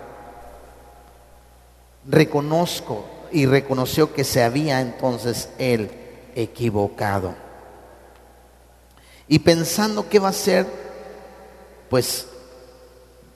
Reconozco 2.05 3.05
y 3.31 3.45
reconoció 3.45 4.13
que 4.13 4.23
se 4.23 4.43
había 4.43 4.81
entonces 4.81 5.49
él 5.57 5.91
equivocado. 6.35 7.33
Y 9.27 9.39
pensando 9.39 10.09
qué 10.09 10.19
va 10.19 10.27
a 10.27 10.31
hacer, 10.31 10.65
pues 11.89 12.27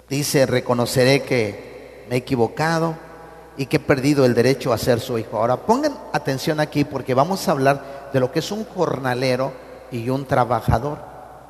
dice, 0.10 0.46
reconoceré 0.46 1.22
que 1.22 1.73
me 2.10 2.16
he 2.16 2.20
equivocado 2.20 2.96
y 3.58 3.68
que 3.68 3.78
he 3.78 3.80
perdido 3.80 4.26
el 4.26 4.34
derecho 4.34 4.74
a 4.74 4.78
ser 4.78 5.00
su 5.00 5.18
hijo. 5.18 5.38
Ahora 5.38 5.58
pongan 5.58 5.98
atención 6.12 6.60
aquí 6.60 6.84
porque 6.84 7.14
vamos 7.14 7.48
a 7.48 7.52
hablar 7.52 8.10
de 8.14 8.20
lo 8.20 8.32
que 8.32 8.40
es 8.40 8.52
un 8.52 8.66
jornalero 8.66 9.54
y 9.92 10.10
un 10.10 10.26
trabajador 10.26 11.00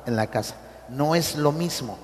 en 0.06 0.16
la 0.16 0.26
casa. 0.26 0.56
No 0.88 1.14
es 1.14 1.36
lo 1.36 1.52
mismo. 1.52 1.98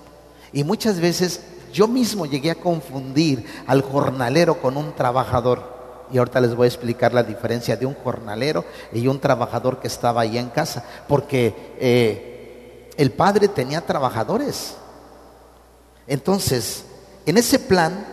Y 0.52 0.64
muchas 0.64 1.00
veces 1.00 1.40
yo 1.72 1.86
mismo 1.86 2.26
llegué 2.26 2.50
a 2.50 2.56
confundir 2.56 3.44
al 3.66 3.82
jornalero 3.82 4.60
con 4.60 4.76
un 4.76 4.94
trabajador. 4.94 5.78
Y 6.12 6.18
ahorita 6.18 6.40
les 6.40 6.54
voy 6.54 6.64
a 6.64 6.68
explicar 6.68 7.14
la 7.14 7.22
diferencia 7.22 7.76
de 7.76 7.86
un 7.86 7.94
jornalero 7.94 8.64
y 8.92 9.06
un 9.06 9.20
trabajador 9.20 9.78
que 9.78 9.86
estaba 9.86 10.22
ahí 10.22 10.38
en 10.38 10.48
casa. 10.48 10.84
Porque 11.06 11.74
eh, 11.78 12.90
el 12.96 13.12
padre 13.12 13.48
tenía 13.48 13.80
trabajadores. 13.82 14.74
Entonces, 16.06 16.84
en 17.26 17.36
ese 17.36 17.60
plan, 17.60 18.04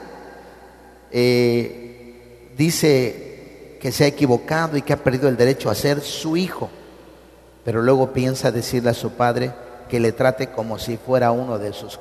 eh, 1.12 2.54
dice 2.58 3.78
que 3.82 3.92
se 3.92 4.04
ha 4.04 4.08
equivocado 4.08 4.78
y 4.78 4.82
que 4.82 4.94
ha 4.94 5.04
perdido 5.04 5.30
el 5.30 5.38
derecho 5.38 5.70
a 5.70 5.76
ser 5.76 6.02
su 6.02 6.38
hijo, 6.38 6.70
pero 7.64 7.82
luego 7.82 8.14
piensa 8.14 8.52
decirle 8.52 8.90
a 8.90 8.94
su 8.94 9.12
padre 9.12 9.54
que 9.90 10.00
le 10.00 10.12
trate 10.12 10.52
como 10.52 10.80
si 10.80 10.98
fuera 10.98 11.32
uno 11.32 11.58
de 11.58 11.74
sus, 11.74 12.00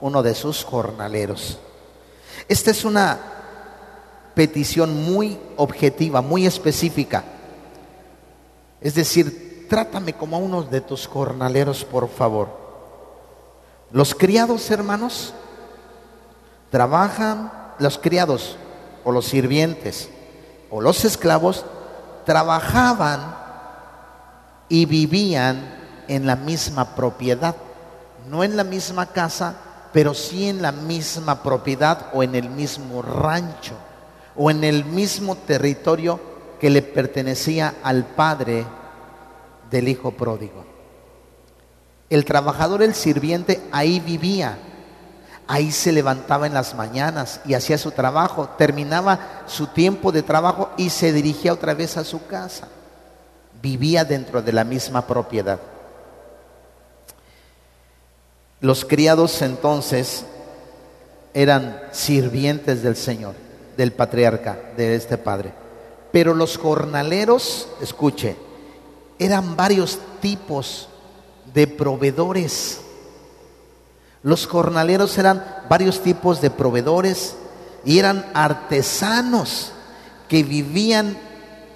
uno 0.00 0.22
de 0.22 0.34
sus 0.34 0.64
jornaleros. 0.64 1.58
Esta 2.48 2.70
es 2.70 2.84
una 2.84 3.18
petición 4.34 5.04
muy 5.04 5.38
objetiva, 5.56 6.20
muy 6.22 6.46
específica. 6.46 7.24
Es 8.80 8.94
decir, 8.94 9.66
trátame 9.68 10.12
como 10.12 10.36
a 10.36 10.40
uno 10.40 10.62
de 10.62 10.80
tus 10.80 11.06
jornaleros, 11.06 11.84
por 11.84 12.08
favor. 12.08 12.48
Los 13.90 14.14
criados, 14.14 14.70
hermanos, 14.70 15.34
trabajan, 16.70 17.50
los 17.78 17.98
criados 17.98 18.56
o 19.04 19.12
los 19.12 19.26
sirvientes 19.26 20.08
o 20.70 20.80
los 20.80 21.04
esclavos 21.04 21.64
trabajaban 22.24 23.36
y 24.68 24.84
vivían 24.84 25.78
en 26.08 26.26
la 26.26 26.36
misma 26.36 26.94
propiedad, 26.94 27.56
no 28.28 28.44
en 28.44 28.56
la 28.56 28.64
misma 28.64 29.06
casa, 29.06 29.56
pero 29.92 30.14
sí 30.14 30.48
en 30.48 30.60
la 30.60 30.72
misma 30.72 31.42
propiedad 31.42 32.10
o 32.12 32.22
en 32.22 32.34
el 32.34 32.50
mismo 32.50 33.02
rancho 33.02 33.74
o 34.36 34.50
en 34.50 34.64
el 34.64 34.84
mismo 34.84 35.36
territorio 35.36 36.20
que 36.60 36.70
le 36.70 36.82
pertenecía 36.82 37.76
al 37.82 38.04
padre 38.04 38.66
del 39.70 39.88
hijo 39.88 40.12
pródigo. 40.12 40.64
El 42.10 42.24
trabajador, 42.24 42.82
el 42.82 42.94
sirviente, 42.94 43.60
ahí 43.70 44.00
vivía, 44.00 44.58
ahí 45.48 45.72
se 45.72 45.90
levantaba 45.92 46.46
en 46.46 46.54
las 46.54 46.74
mañanas 46.74 47.40
y 47.46 47.54
hacía 47.54 47.78
su 47.78 47.90
trabajo, 47.90 48.50
terminaba 48.58 49.42
su 49.46 49.66
tiempo 49.66 50.12
de 50.12 50.22
trabajo 50.22 50.70
y 50.76 50.90
se 50.90 51.12
dirigía 51.12 51.54
otra 51.54 51.74
vez 51.74 51.96
a 51.96 52.04
su 52.04 52.26
casa. 52.26 52.68
Vivía 53.60 54.04
dentro 54.04 54.42
de 54.42 54.52
la 54.52 54.62
misma 54.62 55.06
propiedad. 55.06 55.58
Los 58.60 58.84
criados 58.84 59.40
entonces 59.42 60.24
eran 61.32 61.80
sirvientes 61.92 62.82
del 62.82 62.96
Señor, 62.96 63.34
del 63.76 63.92
patriarca, 63.92 64.58
de 64.76 64.94
este 64.96 65.16
padre. 65.16 65.52
Pero 66.12 66.34
los 66.34 66.58
jornaleros, 66.58 67.68
escuche, 67.80 68.36
eran 69.18 69.56
varios 69.56 69.98
tipos 70.20 70.88
de 71.54 71.66
proveedores. 71.66 72.80
Los 74.22 74.46
jornaleros 74.46 75.16
eran 75.18 75.44
varios 75.68 76.02
tipos 76.02 76.40
de 76.40 76.50
proveedores 76.50 77.36
y 77.84 77.98
eran 77.98 78.26
artesanos 78.34 79.72
que 80.28 80.42
vivían 80.42 81.16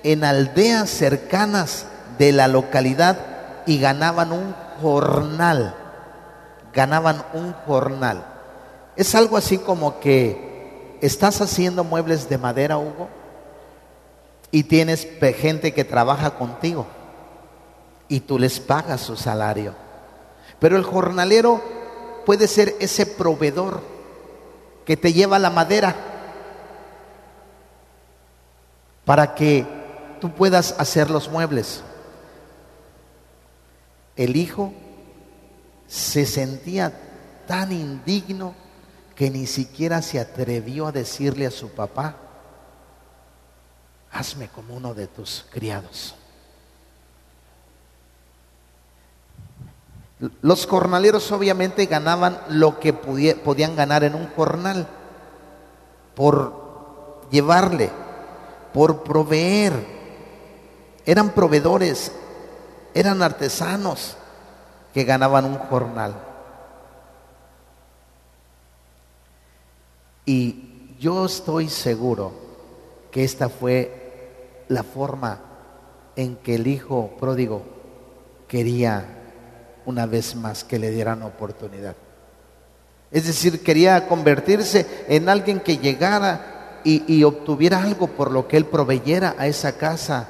en 0.02 0.24
aldeas 0.24 0.90
cercanas 0.90 1.86
de 2.18 2.32
la 2.32 2.48
localidad 2.48 3.18
y 3.66 3.78
ganaban 3.78 4.32
un 4.32 4.54
jornal. 4.80 5.74
Ganaban 6.72 7.22
un 7.32 7.52
jornal. 7.66 8.24
Es 8.96 9.14
algo 9.14 9.36
así 9.36 9.58
como 9.58 10.00
que 10.00 10.98
estás 11.00 11.40
haciendo 11.40 11.84
muebles 11.84 12.28
de 12.28 12.38
madera, 12.38 12.78
Hugo, 12.78 13.08
y 14.50 14.64
tienes 14.64 15.06
gente 15.38 15.72
que 15.72 15.84
trabaja 15.84 16.32
contigo 16.32 16.86
y 18.08 18.20
tú 18.20 18.38
les 18.38 18.60
pagas 18.60 19.00
su 19.00 19.16
salario. 19.16 19.74
Pero 20.58 20.76
el 20.76 20.84
jornalero 20.84 21.62
puede 22.24 22.48
ser 22.48 22.76
ese 22.80 23.06
proveedor 23.06 23.82
que 24.84 24.96
te 24.96 25.12
lleva 25.12 25.38
la 25.38 25.50
madera 25.50 25.94
para 29.04 29.34
que 29.34 29.66
tú 30.20 30.32
puedas 30.32 30.74
hacer 30.78 31.10
los 31.10 31.28
muebles. 31.28 31.82
El 34.16 34.36
hijo 34.36 34.72
se 35.86 36.26
sentía 36.26 36.92
tan 37.46 37.72
indigno 37.72 38.54
que 39.14 39.30
ni 39.30 39.46
siquiera 39.46 40.02
se 40.02 40.20
atrevió 40.20 40.86
a 40.86 40.92
decirle 40.92 41.46
a 41.46 41.50
su 41.50 41.70
papá, 41.70 42.16
hazme 44.10 44.48
como 44.48 44.74
uno 44.74 44.94
de 44.94 45.06
tus 45.06 45.44
criados. 45.50 46.14
Los 50.40 50.66
jornaleros 50.66 51.32
obviamente 51.32 51.86
ganaban 51.86 52.38
lo 52.48 52.78
que 52.78 52.92
podían 52.92 53.74
ganar 53.74 54.04
en 54.04 54.14
un 54.14 54.28
jornal 54.36 54.86
por 56.14 57.26
llevarle, 57.32 57.90
por 58.72 59.02
proveer. 59.02 59.72
Eran 61.04 61.30
proveedores, 61.30 62.12
eran 62.94 63.20
artesanos 63.20 64.16
que 64.94 65.02
ganaban 65.02 65.44
un 65.44 65.58
jornal. 65.58 66.14
Y 70.24 70.94
yo 71.00 71.26
estoy 71.26 71.68
seguro 71.68 72.32
que 73.10 73.24
esta 73.24 73.48
fue 73.48 74.64
la 74.68 74.84
forma 74.84 75.40
en 76.14 76.36
que 76.36 76.54
el 76.54 76.68
hijo 76.68 77.10
pródigo 77.18 77.62
quería 78.46 79.21
una 79.86 80.06
vez 80.06 80.34
más 80.34 80.64
que 80.64 80.78
le 80.78 80.90
dieran 80.90 81.22
oportunidad. 81.22 81.94
Es 83.10 83.26
decir, 83.26 83.62
quería 83.62 84.08
convertirse 84.08 85.04
en 85.06 85.28
alguien 85.28 85.60
que 85.60 85.76
llegara 85.76 86.80
y, 86.84 87.22
obtuviera 87.22 87.82
algo 87.82 88.08
por 88.08 88.30
lo 88.30 88.48
que 88.48 88.56
él 88.56 88.64
proveyera 88.64 89.36
a 89.38 89.46
esa 89.46 89.76
casa. 89.76 90.26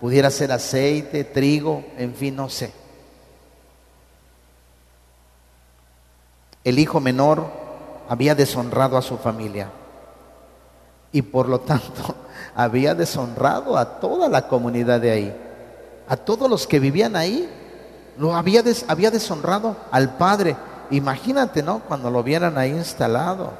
Pudiera 0.00 0.30
ser 0.30 0.52
aceite, 0.52 1.24
trigo, 1.24 1.84
en 1.98 2.14
fin, 2.14 2.36
no 2.36 2.48
sé. 2.48 2.72
El 6.64 6.78
hijo 6.78 7.00
menor 7.00 7.46
había 8.08 8.34
deshonrado 8.34 8.96
a 8.96 9.02
su 9.02 9.18
familia 9.18 9.70
y 11.12 11.22
por 11.22 11.48
lo 11.48 11.60
tanto 11.60 12.14
había 12.54 12.94
deshonrado 12.94 13.76
a 13.76 14.00
toda 14.00 14.28
la 14.28 14.48
comunidad 14.48 15.00
de 15.00 15.10
ahí, 15.10 15.36
a 16.08 16.16
todos 16.16 16.48
los 16.48 16.66
que 16.66 16.78
vivían 16.78 17.16
ahí 17.16 17.48
lo 18.18 18.34
había, 18.34 18.62
había 18.88 19.10
deshonrado 19.10 19.76
al 19.90 20.16
padre. 20.16 20.56
Imagínate, 20.90 21.62
¿no? 21.62 21.80
Cuando 21.80 22.10
lo 22.10 22.22
vieran 22.22 22.58
ahí 22.58 22.70
instalado. 22.70 23.52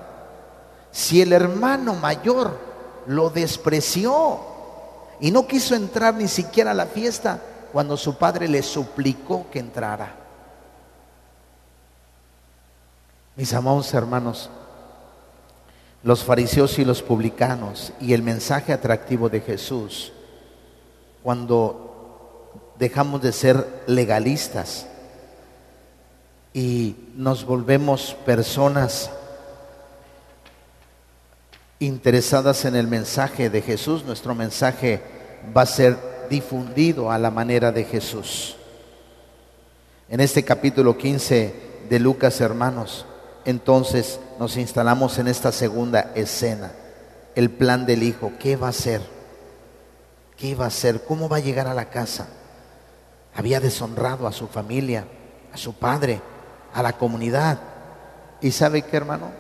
Si 0.91 1.21
el 1.21 1.33
hermano 1.33 1.95
mayor 1.95 2.59
lo 3.07 3.31
despreció 3.31 4.41
y 5.21 5.31
no 5.31 5.47
quiso 5.47 5.75
entrar 5.75 6.15
ni 6.15 6.29
siquiera 6.29 6.73
a 6.73 6.75
la 6.75 6.87
fiesta 6.87 7.41
cuando 7.73 7.97
su 7.97 8.17
padre 8.17 8.49
le 8.49 8.63
suplicó 8.63 9.47
que 9.51 9.59
entrara. 9.59 10.15
Mis 13.37 13.53
amados 13.53 13.93
hermanos, 13.93 14.49
los 16.03 16.25
fariseos 16.25 16.79
y 16.79 16.85
los 16.85 17.03
publicanos 17.03 17.93
y 18.01 18.15
el 18.15 18.23
mensaje 18.23 18.73
atractivo 18.73 19.29
de 19.29 19.41
Jesús, 19.41 20.13
cuando 21.23 21.96
dejamos 22.79 23.23
de 23.23 23.33
ser 23.33 23.83
legalistas 23.87 24.87
y 26.53 26.97
nos 27.15 27.45
volvemos 27.45 28.17
personas 28.25 29.11
interesadas 31.79 32.65
en 32.65 32.75
el 32.77 32.87
mensaje 32.87 33.51
de 33.51 33.61
Jesús, 33.61 34.05
nuestro 34.05 34.35
mensaje 34.35 35.03
va 35.55 35.63
a 35.63 35.67
ser 35.67 35.99
difundido 36.31 37.11
a 37.11 37.19
la 37.19 37.31
manera 37.31 37.73
de 37.73 37.85
Jesús. 37.85 38.57
En 40.09 40.21
este 40.21 40.45
capítulo 40.45 40.97
15 40.97 41.55
de 41.91 41.99
Lucas, 41.99 42.41
hermanos, 42.41 43.05
entonces 43.45 44.19
nos 44.39 44.57
instalamos 44.57 45.19
en 45.19 45.29
esta 45.29 45.53
segunda 45.53 46.13
escena, 46.15 46.73
el 47.35 47.51
plan 47.51 47.85
del 47.85 48.03
Hijo. 48.03 48.33
¿Qué 48.39 48.57
va 48.57 48.69
a 48.69 48.71
hacer? 48.71 49.03
¿Qué 50.37 50.55
va 50.55 50.65
a 50.65 50.69
hacer? 50.69 51.03
¿Cómo 51.05 51.29
va 51.29 51.37
a 51.37 51.41
llegar 51.41 51.67
a 51.67 51.75
la 51.75 51.91
casa? 51.91 52.29
Había 53.37 53.61
deshonrado 53.61 54.27
a 54.27 54.33
su 54.33 54.49
familia, 54.49 55.05
a 55.53 55.57
su 55.57 55.75
padre, 55.75 56.21
a 56.73 56.83
la 56.83 56.95
comunidad. 56.95 57.59
¿Y 58.41 58.51
sabe 58.51 58.83
qué, 58.83 58.97
hermano? 58.97 59.31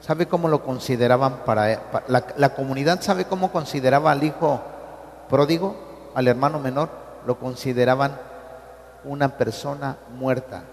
¿Sabe 0.00 0.26
cómo 0.26 0.48
lo 0.48 0.64
consideraban 0.64 1.44
para, 1.44 2.02
la, 2.08 2.54
comunidad 2.54 3.02
sabe 3.02 3.24
cómo 3.24 3.52
consideraba 3.52 4.10
al 4.10 4.24
hijo 4.24 4.60
pródigo, 5.28 5.76
al 6.14 6.28
hermano 6.28 6.58
menor? 6.58 6.90
Lo 7.26 7.38
consideraban 7.38 8.18
una 9.04 9.36
persona 9.36 9.96
muerta. 10.16 10.64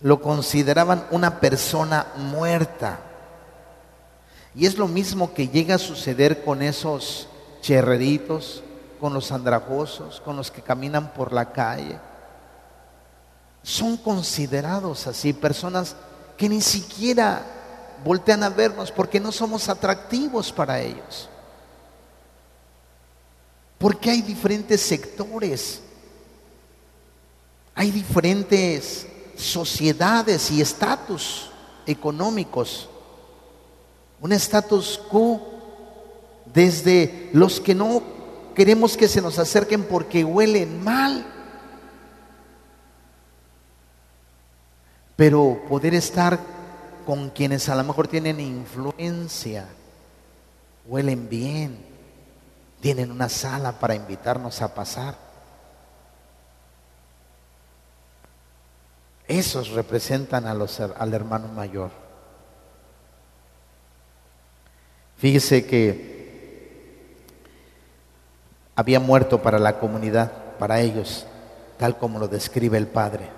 Lo 0.00 0.20
consideraban 0.20 1.04
una 1.12 1.38
persona 1.38 2.06
muerta. 2.16 2.98
Y 4.54 4.66
es 4.66 4.78
lo 4.78 4.88
mismo 4.88 5.32
que 5.32 5.48
llega 5.48 5.76
a 5.76 5.78
suceder 5.78 6.44
con 6.44 6.60
esos 6.60 7.28
cherreritos, 7.60 8.64
con 9.02 9.12
los 9.12 9.32
andrajosos, 9.32 10.20
con 10.20 10.36
los 10.36 10.48
que 10.52 10.62
caminan 10.62 11.12
por 11.12 11.32
la 11.32 11.50
calle. 11.50 11.98
Son 13.60 13.96
considerados 13.96 15.08
así 15.08 15.32
personas 15.32 15.96
que 16.36 16.48
ni 16.48 16.60
siquiera 16.60 17.42
voltean 18.04 18.44
a 18.44 18.48
vernos 18.48 18.92
porque 18.92 19.18
no 19.18 19.32
somos 19.32 19.68
atractivos 19.68 20.52
para 20.52 20.80
ellos. 20.80 21.28
Porque 23.76 24.08
hay 24.08 24.22
diferentes 24.22 24.80
sectores, 24.80 25.80
hay 27.74 27.90
diferentes 27.90 29.08
sociedades 29.36 30.48
y 30.52 30.60
estatus 30.60 31.50
económicos. 31.86 32.88
Un 34.20 34.30
estatus 34.30 35.00
quo 35.10 35.42
desde 36.54 37.30
los 37.32 37.58
que 37.58 37.74
no 37.74 38.21
queremos 38.54 38.96
que 38.96 39.08
se 39.08 39.20
nos 39.20 39.38
acerquen 39.38 39.84
porque 39.84 40.24
huelen 40.24 40.82
mal. 40.82 41.26
Pero 45.16 45.62
poder 45.68 45.94
estar 45.94 46.38
con 47.06 47.30
quienes 47.30 47.68
a 47.68 47.74
lo 47.74 47.84
mejor 47.84 48.08
tienen 48.08 48.40
influencia, 48.40 49.66
huelen 50.86 51.28
bien, 51.28 51.78
tienen 52.80 53.10
una 53.10 53.28
sala 53.28 53.72
para 53.78 53.94
invitarnos 53.94 54.62
a 54.62 54.74
pasar. 54.74 55.16
Esos 59.28 59.70
representan 59.70 60.46
al 60.46 61.14
hermano 61.14 61.48
mayor. 61.48 61.90
Fíjese 65.16 65.64
que 65.66 66.21
había 68.74 69.00
muerto 69.00 69.42
para 69.42 69.58
la 69.58 69.78
comunidad, 69.78 70.32
para 70.58 70.80
ellos, 70.80 71.26
tal 71.78 71.98
como 71.98 72.18
lo 72.18 72.28
describe 72.28 72.78
el 72.78 72.86
Padre. 72.86 73.28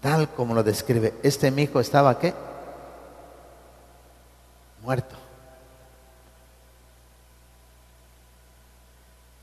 Tal 0.00 0.28
como 0.28 0.54
lo 0.54 0.62
describe. 0.62 1.14
Este 1.22 1.50
mi 1.50 1.62
hijo 1.62 1.80
estaba 1.80 2.18
qué? 2.18 2.34
Muerto. 4.82 5.16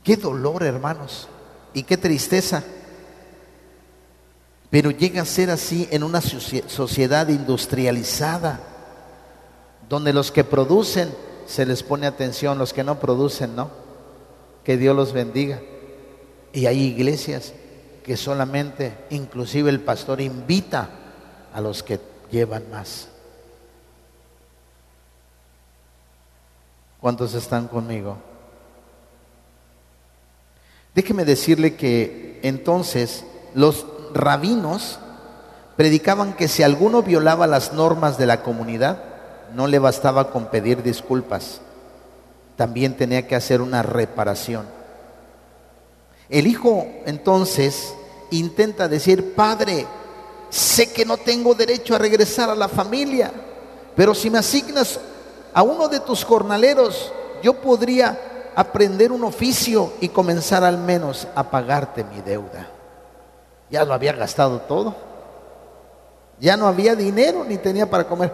Qué 0.03 0.17
dolor, 0.17 0.63
hermanos, 0.63 1.27
y 1.73 1.83
qué 1.83 1.97
tristeza. 1.97 2.63
Pero 4.69 4.91
llega 4.91 5.21
a 5.21 5.25
ser 5.25 5.49
así 5.49 5.87
en 5.91 6.03
una 6.03 6.21
sociedad 6.21 7.27
industrializada, 7.27 8.59
donde 9.89 10.13
los 10.13 10.31
que 10.31 10.43
producen 10.43 11.13
se 11.45 11.65
les 11.65 11.83
pone 11.83 12.07
atención, 12.07 12.57
los 12.57 12.71
que 12.71 12.83
no 12.83 12.99
producen 12.99 13.55
no. 13.55 13.80
Que 14.63 14.77
Dios 14.77 14.95
los 14.95 15.13
bendiga. 15.13 15.59
Y 16.53 16.65
hay 16.65 16.81
iglesias 16.81 17.53
que 18.03 18.17
solamente, 18.17 18.93
inclusive 19.09 19.69
el 19.69 19.79
pastor 19.79 20.21
invita 20.21 20.89
a 21.53 21.61
los 21.61 21.83
que 21.83 21.99
llevan 22.31 22.69
más. 22.71 23.07
¿Cuántos 26.99 27.33
están 27.33 27.67
conmigo? 27.67 28.17
Déjeme 30.93 31.25
decirle 31.25 31.75
que 31.75 32.39
entonces 32.43 33.23
los 33.55 33.85
rabinos 34.13 34.99
predicaban 35.77 36.33
que 36.33 36.47
si 36.47 36.63
alguno 36.63 37.01
violaba 37.01 37.47
las 37.47 37.73
normas 37.73 38.17
de 38.17 38.27
la 38.27 38.43
comunidad, 38.43 39.03
no 39.55 39.67
le 39.67 39.79
bastaba 39.79 40.31
con 40.31 40.47
pedir 40.47 40.83
disculpas 40.83 41.61
también 42.61 42.95
tenía 42.95 43.25
que 43.25 43.35
hacer 43.35 43.59
una 43.59 43.81
reparación. 43.81 44.67
El 46.29 46.45
hijo 46.45 46.85
entonces 47.07 47.95
intenta 48.29 48.87
decir, 48.87 49.33
Padre, 49.33 49.87
sé 50.51 50.93
que 50.93 51.03
no 51.03 51.17
tengo 51.17 51.55
derecho 51.55 51.95
a 51.95 51.97
regresar 51.97 52.51
a 52.51 52.55
la 52.55 52.67
familia, 52.67 53.31
pero 53.95 54.13
si 54.13 54.29
me 54.29 54.37
asignas 54.37 54.99
a 55.55 55.63
uno 55.63 55.87
de 55.87 56.01
tus 56.01 56.23
jornaleros, 56.23 57.11
yo 57.41 57.55
podría 57.55 58.51
aprender 58.55 59.11
un 59.11 59.23
oficio 59.23 59.93
y 59.99 60.09
comenzar 60.09 60.63
al 60.63 60.77
menos 60.77 61.27
a 61.33 61.49
pagarte 61.49 62.03
mi 62.03 62.21
deuda. 62.21 62.67
Ya 63.71 63.83
lo 63.85 63.95
había 63.95 64.13
gastado 64.13 64.59
todo. 64.59 64.95
Ya 66.39 66.57
no 66.57 66.67
había 66.67 66.95
dinero 66.95 67.43
ni 67.43 67.57
tenía 67.57 67.89
para 67.89 68.03
comer. 68.03 68.31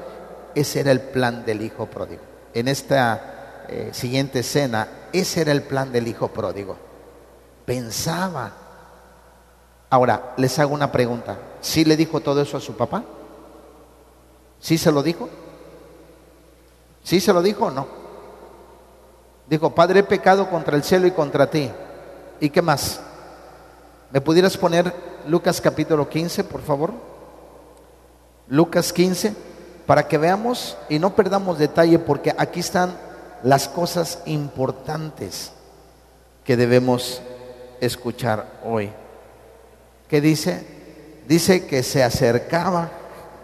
Ese 0.53 0.81
era 0.81 0.91
el 0.91 0.99
plan 0.99 1.45
del 1.45 1.61
hijo 1.61 1.85
pródigo. 1.85 2.23
En 2.53 2.67
esta 2.67 3.35
eh, 3.67 3.89
siguiente 3.93 4.39
escena, 4.39 4.87
ese 5.11 5.41
era 5.41 5.51
el 5.51 5.63
plan 5.63 5.91
del 5.91 6.07
hijo 6.07 6.29
pródigo. 6.29 6.77
Pensaba. 7.65 8.51
Ahora, 9.89 10.33
les 10.37 10.57
hago 10.59 10.73
una 10.73 10.91
pregunta. 10.91 11.37
¿Sí 11.61 11.85
le 11.85 11.97
dijo 11.97 12.19
todo 12.19 12.41
eso 12.41 12.57
a 12.57 12.61
su 12.61 12.75
papá? 12.75 13.03
¿Sí 14.59 14.77
se 14.77 14.91
lo 14.91 15.03
dijo? 15.03 15.29
¿Sí 17.03 17.19
se 17.19 17.33
lo 17.33 17.41
dijo 17.41 17.65
o 17.65 17.71
no? 17.71 17.87
Dijo, 19.47 19.73
Padre, 19.73 20.01
he 20.01 20.03
pecado 20.03 20.49
contra 20.49 20.75
el 20.75 20.83
cielo 20.83 21.07
y 21.07 21.11
contra 21.11 21.49
ti. 21.49 21.71
¿Y 22.39 22.49
qué 22.49 22.61
más? 22.61 22.99
¿Me 24.11 24.21
pudieras 24.21 24.57
poner 24.57 24.93
Lucas 25.27 25.61
capítulo 25.61 26.09
15, 26.09 26.43
por 26.43 26.61
favor? 26.61 26.91
Lucas 28.47 28.93
15, 28.93 29.35
para 29.85 30.07
que 30.07 30.17
veamos 30.17 30.77
y 30.89 30.99
no 30.99 31.15
perdamos 31.15 31.59
detalle, 31.59 31.99
porque 31.99 32.33
aquí 32.37 32.61
están 32.61 33.06
las 33.43 33.67
cosas 33.67 34.19
importantes 34.25 35.51
que 36.43 36.57
debemos 36.57 37.21
escuchar 37.81 38.59
hoy. 38.63 38.91
¿Qué 40.07 40.21
dice? 40.21 40.65
Dice 41.27 41.67
que 41.67 41.83
se 41.83 42.03
acercaba, 42.03 42.89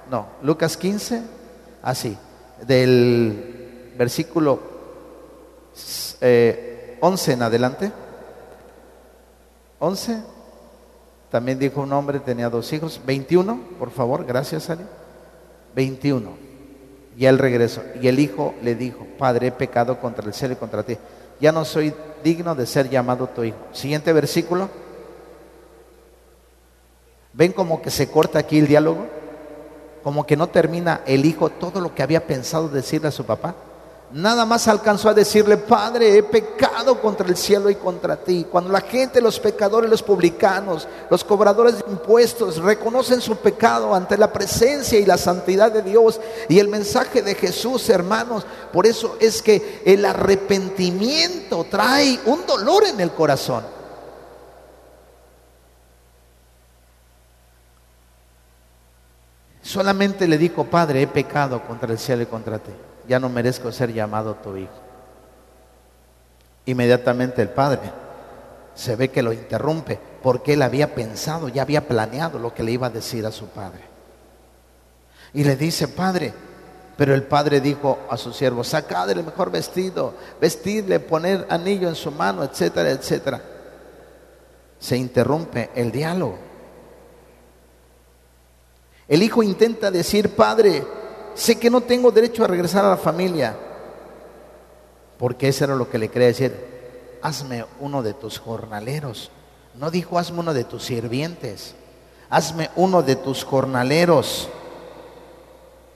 no, 0.10 0.28
Lucas 0.42 0.78
15, 0.78 1.22
así, 1.82 2.18
del 2.66 3.94
versículo 3.98 4.60
11 5.74 6.18
eh, 6.22 7.34
en 7.34 7.42
adelante. 7.42 7.92
11. 9.80 10.24
También 11.30 11.60
dijo 11.60 11.82
un 11.82 11.92
hombre, 11.92 12.20
tenía 12.20 12.50
dos 12.50 12.72
hijos. 12.72 13.02
21, 13.06 13.60
por 13.80 13.92
favor, 13.92 14.24
gracias, 14.24 14.70
Ali. 14.70 14.86
21. 15.76 16.43
Y 17.18 17.26
él 17.26 17.38
regresó. 17.38 17.84
Y 18.02 18.08
el 18.08 18.20
hijo 18.20 18.56
le 18.62 18.76
dijo, 18.76 19.06
Padre, 19.18 19.48
he 19.48 19.52
pecado 19.52 20.00
contra 20.00 20.26
el 20.26 20.34
cielo 20.34 20.54
y 20.54 20.58
contra 20.58 20.84
ti. 20.84 20.98
Ya 21.40 21.52
no 21.52 21.66
soy 21.66 21.94
digno 22.24 22.56
de 22.56 22.66
ser 22.66 22.90
llamado 22.90 23.28
tu 23.28 23.44
hijo. 23.44 23.58
Siguiente 23.72 24.14
versículo. 24.14 24.70
¿Ven 27.34 27.52
como 27.52 27.82
que 27.82 27.90
se 27.90 28.10
corta 28.10 28.40
aquí 28.40 28.60
el 28.60 28.68
diálogo? 28.68 29.08
Como 30.04 30.26
que 30.26 30.38
no 30.38 30.48
termina 30.48 31.02
el 31.06 31.26
hijo 31.26 31.50
todo 31.50 31.82
lo 31.82 31.96
que 31.96 32.04
había 32.04 32.26
pensado 32.26 32.70
decirle 32.70 33.08
a 33.08 33.12
su 33.12 33.26
papá. 33.26 33.56
Nada 34.14 34.46
más 34.46 34.68
alcanzó 34.68 35.10
a 35.10 35.14
decirle, 35.16 35.58
Padre, 35.58 36.16
he 36.16 36.22
pecado 36.22 37.02
contra 37.02 37.28
el 37.28 37.36
cielo 37.36 37.72
y 37.72 37.76
contra 37.76 38.16
ti. 38.16 38.46
Cuando 38.48 38.72
la 38.72 38.82
gente, 38.82 39.20
los 39.20 39.40
pecadores, 39.40 39.90
los 39.90 40.04
publicanos, 40.04 40.88
los 41.10 41.24
cobradores 41.24 41.80
de 41.80 41.92
impuestos 41.92 42.58
reconocen 42.58 43.22
su 43.22 43.36
pecado 43.38 43.96
ante 43.96 44.16
la 44.16 44.32
presencia 44.32 45.00
y 45.00 45.06
la 45.08 45.18
santidad 45.18 45.72
de 45.72 45.82
Dios 45.82 46.22
y 46.48 46.60
el 46.60 46.68
mensaje 46.68 47.24
de 47.24 47.34
Jesús, 47.34 47.90
hermanos, 47.90 48.46
por 48.72 48.86
eso 48.86 49.18
es 49.20 49.42
que 49.42 49.82
el 49.84 50.06
arrepentimiento 50.06 51.66
trae 51.68 52.20
un 52.28 52.46
dolor 52.46 52.86
en 52.86 53.00
el 53.00 53.10
corazón. 53.14 53.64
Solamente 59.64 60.28
le 60.28 60.38
dijo, 60.38 60.66
Padre, 60.66 61.02
he 61.02 61.08
pecado 61.08 61.64
contra 61.66 61.92
el 61.92 61.98
cielo 61.98 62.22
y 62.22 62.28
contra 62.28 62.60
ti 62.60 62.72
ya 63.08 63.20
no 63.20 63.30
merezco 63.30 63.72
ser 63.72 63.94
llamado 63.94 64.36
tu 64.36 64.56
hijo. 64.58 64.72
Inmediatamente 66.66 67.42
el 67.42 67.50
padre 67.50 67.92
se 68.76 68.96
ve 68.96 69.10
que 69.10 69.22
lo 69.22 69.34
interrumpe 69.34 70.00
porque 70.22 70.54
él 70.54 70.62
había 70.62 70.96
pensado, 70.96 71.50
ya 71.50 71.64
había 71.64 71.88
planeado 71.88 72.40
lo 72.40 72.54
que 72.54 72.64
le 72.64 72.72
iba 72.72 72.88
a 72.88 72.92
decir 72.92 73.26
a 73.26 73.32
su 73.32 73.48
padre. 73.48 73.82
Y 75.34 75.44
le 75.44 75.56
dice, 75.56 75.88
padre, 75.90 76.34
pero 76.96 77.14
el 77.14 77.24
padre 77.24 77.60
dijo 77.60 78.00
a 78.10 78.18
su 78.18 78.32
siervo, 78.32 78.64
sacad 78.64 79.10
el 79.10 79.24
mejor 79.24 79.52
vestido, 79.52 80.14
vestirle, 80.40 81.00
poner 81.00 81.46
anillo 81.50 81.90
en 81.90 81.96
su 81.96 82.12
mano, 82.12 82.44
etcétera, 82.44 82.92
etcétera. 82.92 83.42
Se 84.80 84.96
interrumpe 84.96 85.72
el 85.76 85.92
diálogo. 85.92 86.38
El 89.14 89.22
hijo 89.22 89.44
intenta 89.44 89.92
decir, 89.92 90.30
padre, 90.30 90.84
sé 91.36 91.60
que 91.60 91.70
no 91.70 91.82
tengo 91.82 92.12
derecho 92.12 92.44
a 92.44 92.48
regresar 92.48 92.84
a 92.84 92.90
la 92.90 92.98
familia, 92.98 93.56
porque 95.20 95.50
eso 95.50 95.66
era 95.66 95.76
lo 95.76 95.88
que 95.88 96.00
le 96.00 96.10
quería 96.10 96.30
decir, 96.30 97.20
hazme 97.22 97.64
uno 97.80 98.02
de 98.02 98.16
tus 98.16 98.40
jornaleros. 98.40 99.30
No 99.76 99.92
dijo, 99.92 100.18
hazme 100.18 100.40
uno 100.40 100.52
de 100.56 100.64
tus 100.64 100.86
sirvientes, 100.86 101.76
hazme 102.28 102.72
uno 102.76 103.04
de 103.04 103.16
tus 103.16 103.44
jornaleros. 103.44 104.50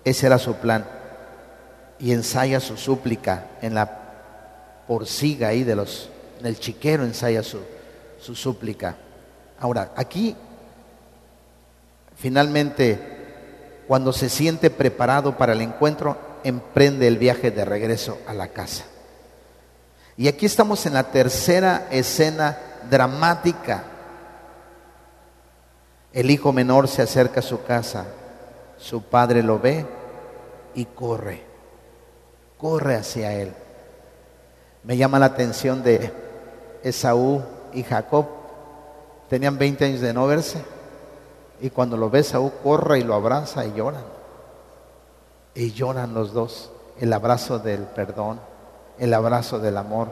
Ese 0.03 0.27
era 0.27 0.37
su 0.37 0.53
plan. 0.53 0.87
Y 1.97 2.11
ensaya 2.11 2.59
su 2.59 2.77
súplica 2.77 3.47
en 3.63 3.73
la 3.73 4.83
porciga 4.87 5.47
ahí 5.47 5.63
de 5.63 5.75
los, 5.75 6.11
en 6.39 6.45
el 6.45 6.59
chiquero 6.59 7.03
ensaya 7.03 7.41
su, 7.41 7.61
su 8.21 8.35
súplica. 8.35 8.95
Ahora, 9.59 9.91
aquí 9.95 10.35
finalmente 12.17 13.15
cuando 13.87 14.11
se 14.11 14.29
siente 14.29 14.69
preparado 14.69 15.37
para 15.37 15.53
el 15.53 15.61
encuentro, 15.61 16.17
emprende 16.43 17.07
el 17.07 17.17
viaje 17.17 17.51
de 17.51 17.63
regreso 17.63 18.17
a 18.27 18.33
la 18.33 18.49
casa. 18.49 18.83
Y 20.17 20.27
aquí 20.27 20.45
estamos 20.45 20.85
en 20.85 20.93
la 20.93 21.03
tercera 21.11 21.87
escena 21.89 22.57
dramática. 22.89 23.83
El 26.11 26.29
hijo 26.31 26.51
menor 26.51 26.87
se 26.87 27.03
acerca 27.03 27.39
a 27.39 27.43
su 27.43 27.63
casa, 27.63 28.05
su 28.77 29.03
padre 29.03 29.41
lo 29.41 29.59
ve 29.59 29.85
y 30.73 30.85
corre, 30.85 31.43
corre 32.57 32.95
hacia 32.95 33.33
él. 33.33 33.53
Me 34.83 34.97
llama 34.97 35.19
la 35.19 35.27
atención 35.27 35.83
de 35.83 36.11
Esaú 36.83 37.43
y 37.73 37.83
Jacob. 37.83 38.25
Tenían 39.29 39.57
20 39.57 39.85
años 39.85 40.01
de 40.01 40.13
no 40.13 40.25
verse 40.27 40.76
y 41.59 41.69
cuando 41.69 41.97
lo 41.97 42.09
ve 42.09 42.23
Saúl, 42.23 42.51
corre 42.63 42.99
y 42.99 43.03
lo 43.03 43.15
abraza 43.15 43.65
y 43.65 43.73
lloran. 43.73 44.03
Y 45.55 45.71
lloran 45.71 46.13
los 46.13 46.33
dos. 46.33 46.71
El 46.99 47.13
abrazo 47.13 47.59
del 47.59 47.81
perdón, 47.81 48.39
el 48.97 49.13
abrazo 49.13 49.59
del 49.59 49.77
amor, 49.77 50.09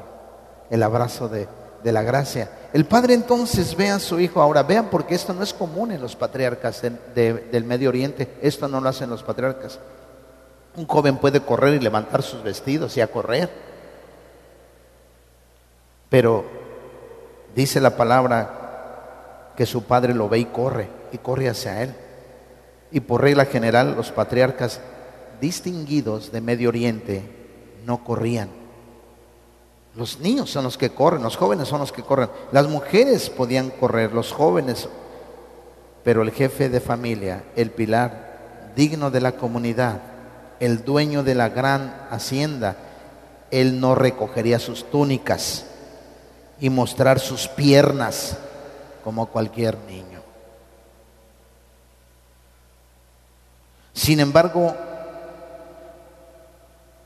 el 0.69 0.83
abrazo 0.83 1.27
de, 1.27 1.47
la 1.83 2.01
gracia. 2.01 2.49
El 2.73 2.85
padre 2.85 3.13
entonces 3.13 3.75
ve 3.75 3.89
a 3.89 3.99
su 3.99 4.19
hijo. 4.19 4.41
Ahora 4.41 4.63
vean 4.63 4.89
porque 4.89 5.13
esto 5.13 5.33
no 5.33 5.43
es 5.43 5.53
común 5.53 5.91
en 5.91 6.01
los 6.01 6.15
patriarcas 6.15 6.81
del 6.81 7.63
Medio 7.63 7.89
Oriente. 7.89 8.37
Esto 8.41 8.67
no 8.67 8.81
lo 8.81 8.89
hacen 8.89 9.09
los 9.09 9.21
patriarcas. 9.21 9.79
Un 10.75 10.87
joven 10.87 11.17
puede 11.17 11.41
correr 11.41 11.75
y 11.75 11.79
levantar 11.79 12.23
sus 12.23 12.41
vestidos 12.41 12.97
y 12.97 13.01
a 13.01 13.11
correr. 13.11 13.49
Pero 16.09 16.43
dice 17.55 17.79
la 17.79 17.95
palabra 17.95 19.51
que 19.55 19.65
su 19.65 19.83
padre 19.83 20.13
lo 20.13 20.27
ve 20.27 20.39
y 20.39 20.45
corre 20.45 21.04
y 21.11 21.17
corre 21.17 21.49
hacia 21.49 21.83
él. 21.83 21.95
Y 22.91 22.99
por 22.99 23.21
regla 23.21 23.45
general 23.45 23.95
los 23.95 24.11
patriarcas 24.11 24.79
distinguidos 25.41 26.31
de 26.31 26.41
Medio 26.41 26.69
Oriente 26.69 27.23
no 27.85 28.03
corrían. 28.03 28.49
Los 29.95 30.19
niños 30.19 30.49
son 30.49 30.65
los 30.65 30.77
que 30.77 30.89
corren, 30.89 31.23
los 31.23 31.37
jóvenes 31.37 31.67
son 31.67 31.79
los 31.79 31.91
que 31.91 32.03
corren. 32.03 32.29
Las 32.51 32.67
mujeres 32.67 33.29
podían 33.29 33.69
correr, 33.69 34.11
los 34.11 34.33
jóvenes, 34.33 34.89
pero 36.03 36.21
el 36.21 36.31
jefe 36.31 36.69
de 36.69 36.81
familia, 36.81 37.43
el 37.55 37.71
pilar 37.71 38.73
digno 38.75 39.09
de 39.09 39.21
la 39.21 39.33
comunidad, 39.33 40.01
el 40.59 40.83
dueño 40.83 41.23
de 41.23 41.35
la 41.35 41.49
gran 41.49 42.07
hacienda, 42.11 42.75
él 43.51 43.79
no 43.79 43.95
recogería 43.95 44.59
sus 44.59 44.89
túnicas 44.89 45.65
y 46.59 46.69
mostrar 46.69 47.19
sus 47.19 47.47
piernas 47.47 48.37
como 49.03 49.27
cualquier 49.27 49.77
niño. 49.87 50.04
Sin 53.95 54.19
embargo, 54.19 54.75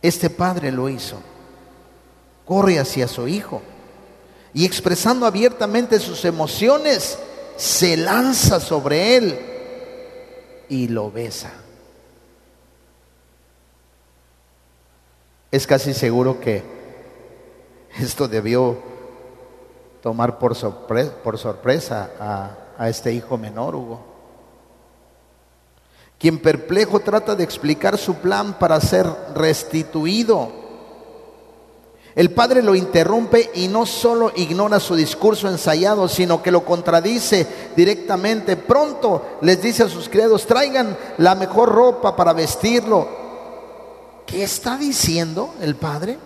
este 0.02 0.30
padre 0.30 0.71
lo 0.71 0.89
hizo. 0.89 1.21
Corre 2.45 2.80
hacia 2.80 3.08
su 3.08 3.28
hijo 3.28 3.62
y 4.54 4.65
expresando 4.65 5.28
abiertamente 5.28 5.99
sus 5.99 6.25
emociones, 6.25 7.19
se 7.56 7.95
lanza 7.95 8.60
sobre 8.60 9.15
él 9.15 9.39
y 10.67 10.88
lo 10.88 11.12
besa. 11.12 11.52
Es 15.52 15.67
casi 15.67 15.93
seguro 15.93 16.39
que 16.39 16.63
esto 17.99 18.28
debió 18.28 18.80
tomar 20.02 20.39
por, 20.39 20.56
sorpresa 20.56 22.12
a, 22.19 22.58
a 22.80 22.89
este 22.89 23.13
hijo 23.13 23.38
menor, 23.38 23.75
Hugo. 23.75 24.09
Quien 26.19 26.39
perplejo 26.39 26.99
trata 26.99 27.34
de 27.34 27.45
explicar 27.45 27.97
su 27.97 28.15
plan 28.15 28.60
para 28.60 28.79
ser 28.82 29.08
restituido. 29.34 30.51
El 32.13 32.32
padre 32.32 32.62
lo 32.62 32.75
interrumpe 32.75 33.49
y 33.55 33.69
no 33.69 33.86
solo 33.86 34.34
ignora 34.36 34.82
su 34.82 34.95
discurso 34.95 35.47
ensayado, 35.47 36.10
sino 36.10 36.43
que 36.43 36.51
lo 36.51 36.65
contradice 36.65 37.47
directamente. 37.73 38.58
Pronto 38.58 39.38
les 39.41 39.62
dice 39.62 39.84
a 39.84 39.88
sus 39.89 40.10
criados, 40.10 40.45
traigan 40.45 40.97
la 41.19 41.36
mejor 41.36 41.69
ropa 41.69 42.17
para 42.17 42.34
vestirlo. 42.34 43.08
¿Qué 44.25 44.43
está 44.43 44.75
diciendo 44.77 45.53
el 45.62 45.77
padre? 45.77 46.17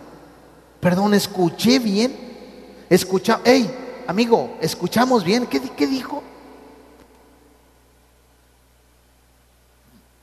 Perdón, 0.80 1.14
escuché 1.14 1.78
bien. 1.78 2.18
Escucha, 2.90 3.42
hey, 3.44 3.70
amigo, 4.08 4.58
escuchamos 4.60 5.24
bien. 5.24 5.46
¿Qué, 5.46 5.62
qué 5.62 5.86
dijo? 5.86 6.24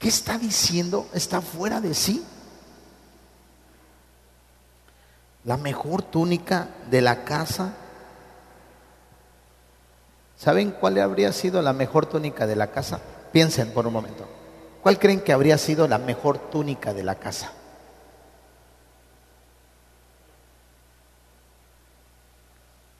¿Qué 0.01 0.09
está 0.09 0.37
diciendo? 0.37 1.07
¿Está 1.15 1.41
fuera 1.41 1.81
de 1.81 1.95
sí? 1.95 2.25
la 5.45 5.57
mejor 5.57 6.03
túnica 6.03 6.69
de 6.91 7.01
la 7.01 7.25
casa. 7.25 7.73
¿Saben 10.37 10.71
cuál 10.73 10.99
habría 10.99 11.33
sido 11.33 11.63
la 11.63 11.73
mejor 11.73 12.07
túnica 12.07 12.47
de 12.47 12.57
la 12.57 12.69
casa? 12.69 13.01
Piensen 13.33 13.73
por 13.73 13.87
un 13.87 13.93
momento. 13.93 14.27
¿Cuál 14.83 14.99
creen 14.99 15.21
que 15.21 15.33
habría 15.33 15.59
sido 15.59 15.87
la 15.87 15.99
mejor 15.99 16.39
túnica 16.51 16.95
de 16.95 17.03
la 17.03 17.15
casa? 17.17 17.53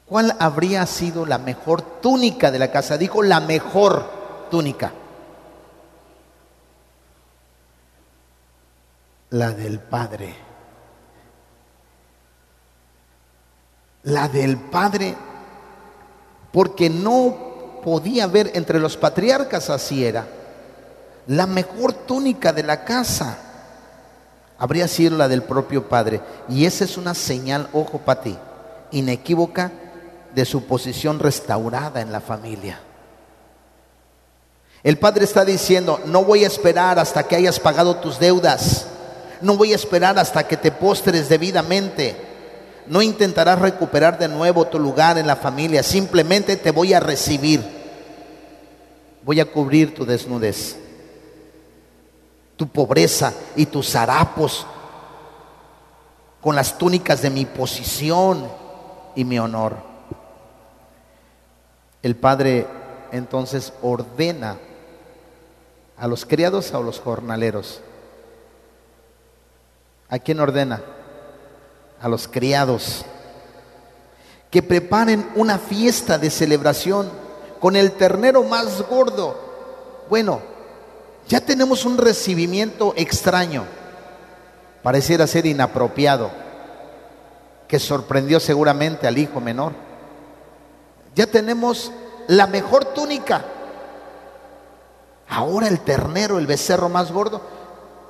¿Cuál 0.05 0.35
habría 0.39 0.85
sido 0.85 1.25
la 1.25 1.37
mejor 1.37 1.81
túnica 1.81 2.51
de 2.51 2.59
la 2.59 2.69
casa? 2.69 2.97
Dijo 2.97 3.23
la 3.23 3.39
mejor 3.39 4.47
túnica. 4.51 4.91
La 9.31 9.51
del 9.51 9.79
Padre. 9.79 10.51
la 14.03 14.27
del 14.27 14.57
Padre, 14.57 15.15
porque 16.51 16.89
no 16.89 17.79
podía 17.83 18.27
ver 18.27 18.51
entre 18.53 18.79
los 18.79 18.97
patriarcas 18.97 19.69
así 19.69 20.05
era. 20.05 20.27
La 21.27 21.45
mejor 21.45 21.93
túnica 21.93 22.51
de 22.51 22.63
la 22.63 22.83
casa 22.83 23.37
habría 24.57 24.87
sido 24.87 25.17
la 25.17 25.27
del 25.27 25.43
propio 25.43 25.87
Padre. 25.87 26.21
Y 26.49 26.65
esa 26.65 26.83
es 26.83 26.97
una 26.97 27.13
señal, 27.13 27.69
ojo 27.73 27.99
para 27.99 28.21
ti, 28.21 28.37
inequívoca 28.91 29.71
de 30.33 30.45
su 30.45 30.65
posición 30.65 31.19
restaurada 31.19 32.01
en 32.01 32.11
la 32.11 32.21
familia. 32.21 32.79
El 34.83 34.97
Padre 34.97 35.25
está 35.25 35.45
diciendo, 35.45 35.99
no 36.05 36.23
voy 36.23 36.43
a 36.43 36.47
esperar 36.47 36.97
hasta 36.97 37.23
que 37.23 37.35
hayas 37.35 37.59
pagado 37.59 37.97
tus 37.97 38.17
deudas, 38.17 38.87
no 39.41 39.57
voy 39.57 39.73
a 39.73 39.75
esperar 39.75 40.17
hasta 40.19 40.47
que 40.47 40.57
te 40.57 40.71
postres 40.71 41.29
debidamente 41.29 42.31
no 42.87 43.01
intentarás 43.01 43.59
recuperar 43.59 44.17
de 44.17 44.27
nuevo 44.27 44.67
tu 44.67 44.79
lugar 44.79 45.17
en 45.17 45.27
la 45.27 45.35
familia, 45.35 45.83
simplemente 45.83 46.57
te 46.57 46.71
voy 46.71 46.93
a 46.93 46.99
recibir. 46.99 47.63
Voy 49.23 49.39
a 49.39 49.45
cubrir 49.45 49.93
tu 49.93 50.03
desnudez, 50.03 50.75
tu 52.57 52.67
pobreza 52.67 53.33
y 53.55 53.67
tus 53.67 53.95
harapos 53.95 54.65
con 56.41 56.55
las 56.55 56.77
túnicas 56.77 57.21
de 57.21 57.29
mi 57.29 57.45
posición 57.45 58.49
y 59.15 59.23
mi 59.23 59.37
honor. 59.37 59.77
El 62.01 62.15
Padre 62.15 62.65
entonces 63.11 63.73
ordena 63.83 64.57
a 65.97 66.07
los 66.07 66.25
criados 66.25 66.73
o 66.73 66.77
a 66.77 66.81
los 66.81 66.99
jornaleros. 66.99 67.81
¿A 70.11 70.19
quién 70.19 70.39
ordena? 70.39 70.81
a 72.01 72.09
los 72.09 72.27
criados 72.27 73.05
que 74.49 74.63
preparen 74.63 75.29
una 75.35 75.57
fiesta 75.59 76.17
de 76.17 76.29
celebración 76.29 77.09
con 77.59 77.75
el 77.75 77.93
ternero 77.93 78.43
más 78.43 78.81
gordo. 78.89 79.39
Bueno, 80.09 80.41
ya 81.27 81.39
tenemos 81.39 81.85
un 81.85 81.97
recibimiento 81.97 82.93
extraño, 82.97 83.65
pareciera 84.83 85.27
ser 85.27 85.45
inapropiado, 85.45 86.31
que 87.67 87.79
sorprendió 87.79 88.39
seguramente 88.41 89.07
al 89.07 89.17
hijo 89.17 89.39
menor. 89.39 89.71
Ya 91.15 91.27
tenemos 91.27 91.91
la 92.27 92.47
mejor 92.47 92.85
túnica. 92.85 93.45
Ahora 95.29 95.69
el 95.69 95.79
ternero, 95.79 96.39
el 96.39 96.47
becerro 96.47 96.89
más 96.89 97.11
gordo, 97.11 97.41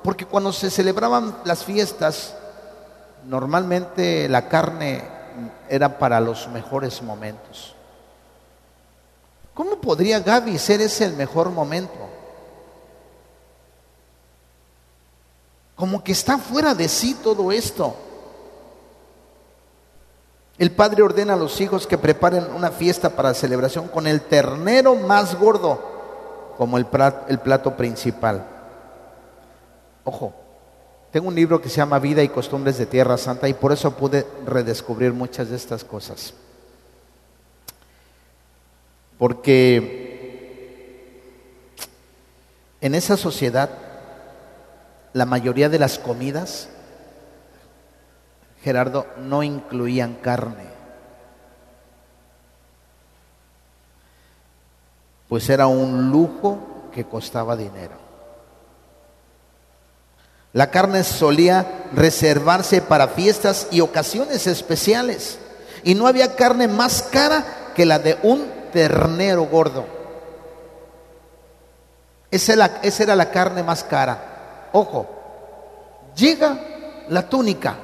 porque 0.02 0.26
cuando 0.26 0.52
se 0.52 0.70
celebraban 0.70 1.36
las 1.44 1.64
fiestas, 1.64 2.34
normalmente 3.26 4.28
la 4.28 4.48
carne 4.48 5.02
era 5.68 5.98
para 5.98 6.20
los 6.20 6.48
mejores 6.48 7.02
momentos. 7.02 7.74
¿Cómo 9.54 9.76
podría 9.76 10.20
Gaby 10.20 10.58
ser 10.58 10.80
ese 10.80 11.04
el 11.04 11.14
mejor 11.14 11.50
momento? 11.50 11.92
Como 15.76 16.02
que 16.02 16.12
está 16.12 16.38
fuera 16.38 16.74
de 16.74 16.88
sí 16.88 17.14
todo 17.22 17.52
esto. 17.52 17.94
El 20.58 20.70
padre 20.70 21.02
ordena 21.02 21.34
a 21.34 21.36
los 21.36 21.60
hijos 21.60 21.86
que 21.86 21.98
preparen 21.98 22.52
una 22.54 22.70
fiesta 22.70 23.10
para 23.10 23.34
celebración 23.34 23.88
con 23.88 24.06
el 24.06 24.20
ternero 24.22 24.94
más 24.94 25.38
gordo 25.38 25.80
como 26.56 26.78
el 26.78 26.86
plato, 26.86 27.24
el 27.28 27.40
plato 27.40 27.76
principal. 27.76 28.51
Ojo, 30.04 30.34
tengo 31.12 31.28
un 31.28 31.34
libro 31.34 31.60
que 31.60 31.68
se 31.68 31.76
llama 31.76 31.98
Vida 31.98 32.22
y 32.22 32.28
Costumbres 32.28 32.78
de 32.78 32.86
Tierra 32.86 33.18
Santa 33.18 33.48
y 33.48 33.54
por 33.54 33.72
eso 33.72 33.96
pude 33.96 34.26
redescubrir 34.46 35.12
muchas 35.12 35.50
de 35.50 35.56
estas 35.56 35.84
cosas. 35.84 36.34
Porque 39.18 40.10
en 42.80 42.94
esa 42.94 43.16
sociedad 43.16 43.70
la 45.12 45.26
mayoría 45.26 45.68
de 45.68 45.78
las 45.78 45.98
comidas, 45.98 46.68
Gerardo, 48.62 49.06
no 49.18 49.42
incluían 49.42 50.14
carne. 50.14 50.64
Pues 55.28 55.48
era 55.50 55.66
un 55.66 56.10
lujo 56.10 56.88
que 56.92 57.04
costaba 57.04 57.56
dinero. 57.56 58.01
La 60.52 60.70
carne 60.70 61.02
solía 61.02 61.86
reservarse 61.94 62.82
para 62.82 63.08
fiestas 63.08 63.68
y 63.70 63.80
ocasiones 63.80 64.46
especiales. 64.46 65.38
Y 65.82 65.94
no 65.94 66.06
había 66.06 66.36
carne 66.36 66.68
más 66.68 67.02
cara 67.02 67.72
que 67.74 67.86
la 67.86 67.98
de 67.98 68.18
un 68.22 68.46
ternero 68.72 69.44
gordo. 69.44 69.86
Esa 72.30 72.52
era, 72.52 73.16
la 73.16 73.30
carne 73.30 73.62
más 73.62 73.82
cara. 73.82 74.68
Ojo, 74.72 75.06
llega 76.16 76.58
la 77.08 77.28
túnica. 77.28 77.76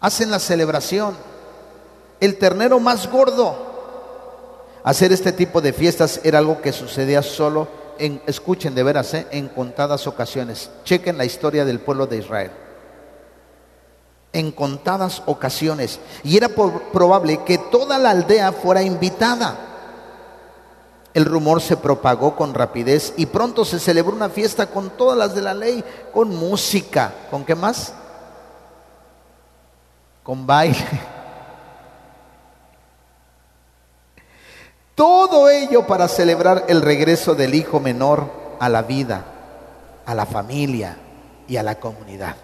Hacen 0.00 0.30
la 0.30 0.38
celebración. 0.38 1.16
El 2.20 2.36
ternero 2.38 2.80
más 2.80 3.10
gordo. 3.10 3.66
Hacer 4.84 5.12
este 5.12 5.32
tipo 5.32 5.60
de 5.60 5.72
fiestas 5.72 6.20
era 6.22 6.38
algo 6.38 6.60
que 6.60 6.72
sucedía 6.72 7.22
solo 7.22 7.77
escuchen 8.26 8.74
de 8.74 8.82
veras, 8.82 9.12
¿eh? 9.14 9.26
en 9.30 9.48
contadas 9.48 10.06
ocasiones. 10.06 10.70
Chequen 10.84 11.18
la 11.18 11.24
historia 11.24 11.64
del 11.64 11.80
pueblo 11.80 12.06
de 12.06 12.18
Israel. 12.18 12.50
En 14.32 14.52
contadas 14.52 15.22
ocasiones. 15.26 16.00
Y 16.22 16.36
era 16.36 16.48
probable 16.48 17.42
que 17.44 17.58
toda 17.58 17.98
la 17.98 18.10
aldea 18.10 18.52
fuera 18.52 18.82
invitada. 18.82 19.56
El 21.14 21.24
rumor 21.24 21.60
se 21.60 21.76
propagó 21.76 22.36
con 22.36 22.54
rapidez 22.54 23.14
y 23.16 23.26
pronto 23.26 23.64
se 23.64 23.80
celebró 23.80 24.14
una 24.14 24.28
fiesta 24.28 24.66
con 24.66 24.90
todas 24.90 25.18
las 25.18 25.34
de 25.34 25.42
la 25.42 25.54
ley, 25.54 25.82
con 26.12 26.28
música. 26.34 27.12
¿Con 27.30 27.44
qué 27.44 27.54
más? 27.54 27.92
Con 30.22 30.46
baile 30.46 31.17
Todo 34.98 35.48
ello 35.48 35.86
para 35.86 36.08
celebrar 36.08 36.64
el 36.66 36.82
regreso 36.82 37.36
del 37.36 37.54
hijo 37.54 37.78
menor 37.78 38.28
a 38.58 38.68
la 38.68 38.82
vida, 38.82 39.24
a 40.04 40.12
la 40.12 40.26
familia 40.26 40.96
y 41.46 41.56
a 41.56 41.62
la 41.62 41.76
comunidad. 41.76 42.34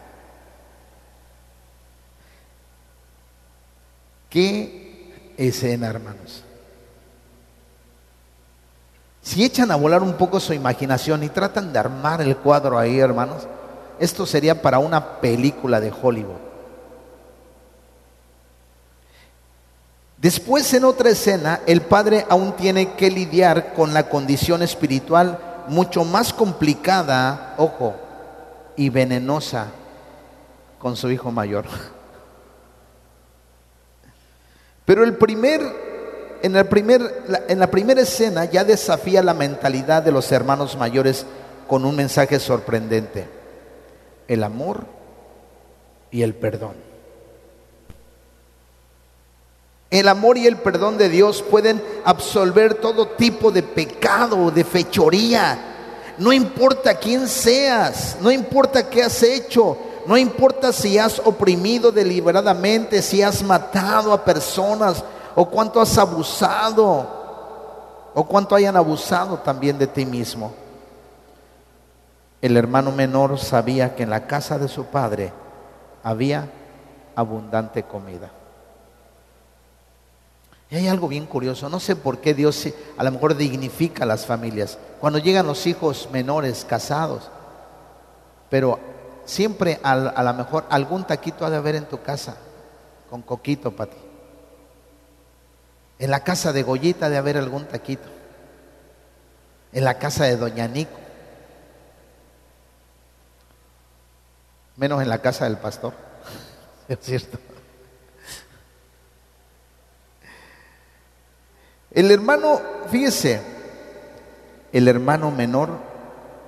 ¿Qué 4.30 5.34
escena, 5.36 5.88
hermanos? 5.88 6.44
Si 9.20 9.42
echan 9.42 9.72
a 9.72 9.76
volar 9.76 10.04
un 10.04 10.12
poco 10.12 10.38
su 10.38 10.52
imaginación 10.52 11.24
y 11.24 11.30
tratan 11.30 11.72
de 11.72 11.80
armar 11.80 12.20
el 12.20 12.36
cuadro 12.36 12.78
ahí, 12.78 13.00
hermanos, 13.00 13.48
esto 13.98 14.26
sería 14.26 14.62
para 14.62 14.78
una 14.78 15.20
película 15.20 15.80
de 15.80 15.90
Hollywood. 15.90 16.43
Después 20.24 20.72
en 20.72 20.84
otra 20.84 21.10
escena, 21.10 21.60
el 21.66 21.82
padre 21.82 22.24
aún 22.30 22.56
tiene 22.56 22.94
que 22.94 23.10
lidiar 23.10 23.74
con 23.74 23.92
la 23.92 24.08
condición 24.08 24.62
espiritual 24.62 25.38
mucho 25.68 26.02
más 26.02 26.32
complicada, 26.32 27.52
ojo, 27.58 27.94
y 28.74 28.88
venenosa 28.88 29.66
con 30.78 30.96
su 30.96 31.10
hijo 31.10 31.30
mayor. 31.30 31.66
Pero 34.87 35.04
el 35.04 35.14
primer, 35.18 35.60
en, 36.42 36.56
el 36.56 36.68
primer, 36.68 37.02
en 37.46 37.58
la 37.58 37.70
primera 37.70 38.00
escena 38.00 38.46
ya 38.46 38.64
desafía 38.64 39.22
la 39.22 39.34
mentalidad 39.34 40.02
de 40.02 40.12
los 40.12 40.32
hermanos 40.32 40.78
mayores 40.78 41.26
con 41.68 41.84
un 41.84 41.96
mensaje 41.96 42.40
sorprendente. 42.40 43.28
El 44.26 44.42
amor 44.42 44.87
y 46.10 46.22
el 46.22 46.34
perdón. 46.34 46.93
El 49.94 50.09
amor 50.09 50.37
y 50.37 50.48
el 50.48 50.57
perdón 50.57 50.98
de 50.98 51.09
Dios 51.09 51.40
pueden 51.40 51.80
absolver 52.04 52.74
todo 52.74 53.07
tipo 53.07 53.52
de 53.52 53.62
pecado, 53.62 54.50
de 54.50 54.64
fechoría. 54.64 55.57
No 56.18 56.33
importa 56.33 56.96
quién 56.96 57.28
seas, 57.28 58.16
no 58.20 58.33
importa 58.33 58.90
qué 58.90 59.04
has 59.04 59.22
hecho, 59.22 59.78
no 60.04 60.16
importa 60.16 60.72
si 60.72 60.98
has 60.98 61.20
oprimido 61.20 61.92
deliberadamente, 61.92 63.02
si 63.02 63.22
has 63.22 63.40
matado 63.44 64.12
a 64.12 64.24
personas 64.24 65.04
o 65.37 65.48
cuánto 65.48 65.80
has 65.80 65.96
abusado 65.96 68.11
o 68.14 68.24
cuánto 68.24 68.57
hayan 68.57 68.76
abusado 68.76 69.38
también 69.38 69.78
de 69.78 69.87
ti 69.87 70.04
mismo. 70.04 70.52
El 72.42 72.57
hermano 72.57 72.90
menor 72.90 73.38
sabía 73.38 73.94
que 73.94 74.02
en 74.02 74.11
la 74.11 74.26
casa 74.26 74.59
de 74.59 74.66
su 74.66 74.87
padre 74.87 75.33
había 76.02 76.50
abundante 77.14 77.85
comida. 77.85 78.33
Y 80.70 80.77
hay 80.77 80.88
algo 80.88 81.09
bien 81.09 81.27
curioso, 81.27 81.68
no 81.68 81.79
sé 81.79 81.94
por 81.94 82.18
qué 82.18 82.35
Dios 82.35 82.68
a 82.96 83.05
lo 83.05 83.12
mejor 83.12 83.37
dignifica 83.37 84.05
a 84.05 84.07
las 84.07 84.27
familias. 84.27 84.79
Cuando 85.00 85.18
llegan 85.18 85.46
los 85.46 85.66
hijos 85.66 86.09
menores 86.11 86.64
casados, 86.64 87.31
pero 88.50 88.81
siempre 89.24 89.79
a, 89.83 89.92
a 89.92 90.22
lo 90.22 90.35
mejor 90.35 90.64
algún 90.70 91.05
taquito 91.05 91.44
ha 91.44 91.50
de 91.50 91.57
haber 91.57 91.77
en 91.77 91.87
tu 91.87 92.03
casa, 92.03 92.37
con 93.11 93.22
coquito 93.22 93.77
para 93.77 93.90
ti. 93.92 93.98
En 95.98 96.11
la 96.11 96.24
casa 96.24 96.53
de 96.53 96.62
Goyita 96.62 97.09
de 97.09 97.18
haber 97.18 97.37
algún 97.37 97.66
taquito. 97.66 98.09
En 99.72 99.85
la 99.85 99.98
casa 99.98 100.24
de 100.24 100.37
Doña 100.37 100.66
Nico. 100.66 101.05
menos 104.77 105.03
en 105.03 105.09
la 105.09 105.18
casa 105.18 105.44
del 105.44 105.57
pastor, 105.57 105.92
es 106.88 106.98
cierto. 107.00 107.38
El 111.94 112.11
hermano, 112.11 112.61
fíjese, 112.90 113.40
el 114.72 114.88
hermano 114.88 115.30
menor 115.30 115.78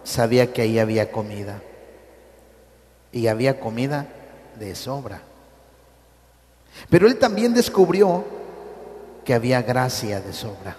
sabía 0.03 0.53
que 0.53 0.63
ahí 0.63 0.81
había 0.81 1.13
comida 1.13 1.63
y 3.13 3.29
había 3.29 3.61
comida 3.61 4.09
de 4.59 4.75
sobra. 4.75 5.23
Pero 6.91 7.07
él 7.07 7.19
también 7.19 7.55
descubrió 7.55 8.25
que 9.25 9.35
había 9.35 9.63
gracia 9.63 10.21
de 10.21 10.33
sobra. 10.33 10.77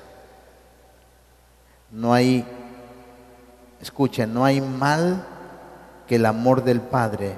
No 1.89 2.13
hay, 2.13 2.45
escuchen, 3.81 4.33
no 4.33 4.43
hay 4.43 4.59
mal 4.59 5.25
que 6.07 6.15
el 6.15 6.25
amor 6.25 6.63
del 6.63 6.81
Padre 6.81 7.35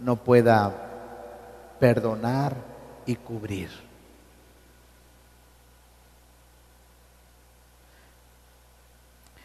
no 0.00 0.16
pueda 0.16 0.72
perdonar 1.78 2.56
y 3.06 3.14
cubrir. 3.14 3.83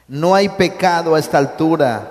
No 0.10 0.34
hay 0.34 0.50
pecado 0.50 1.14
a 1.14 1.20
esta 1.20 1.38
altura 1.38 2.10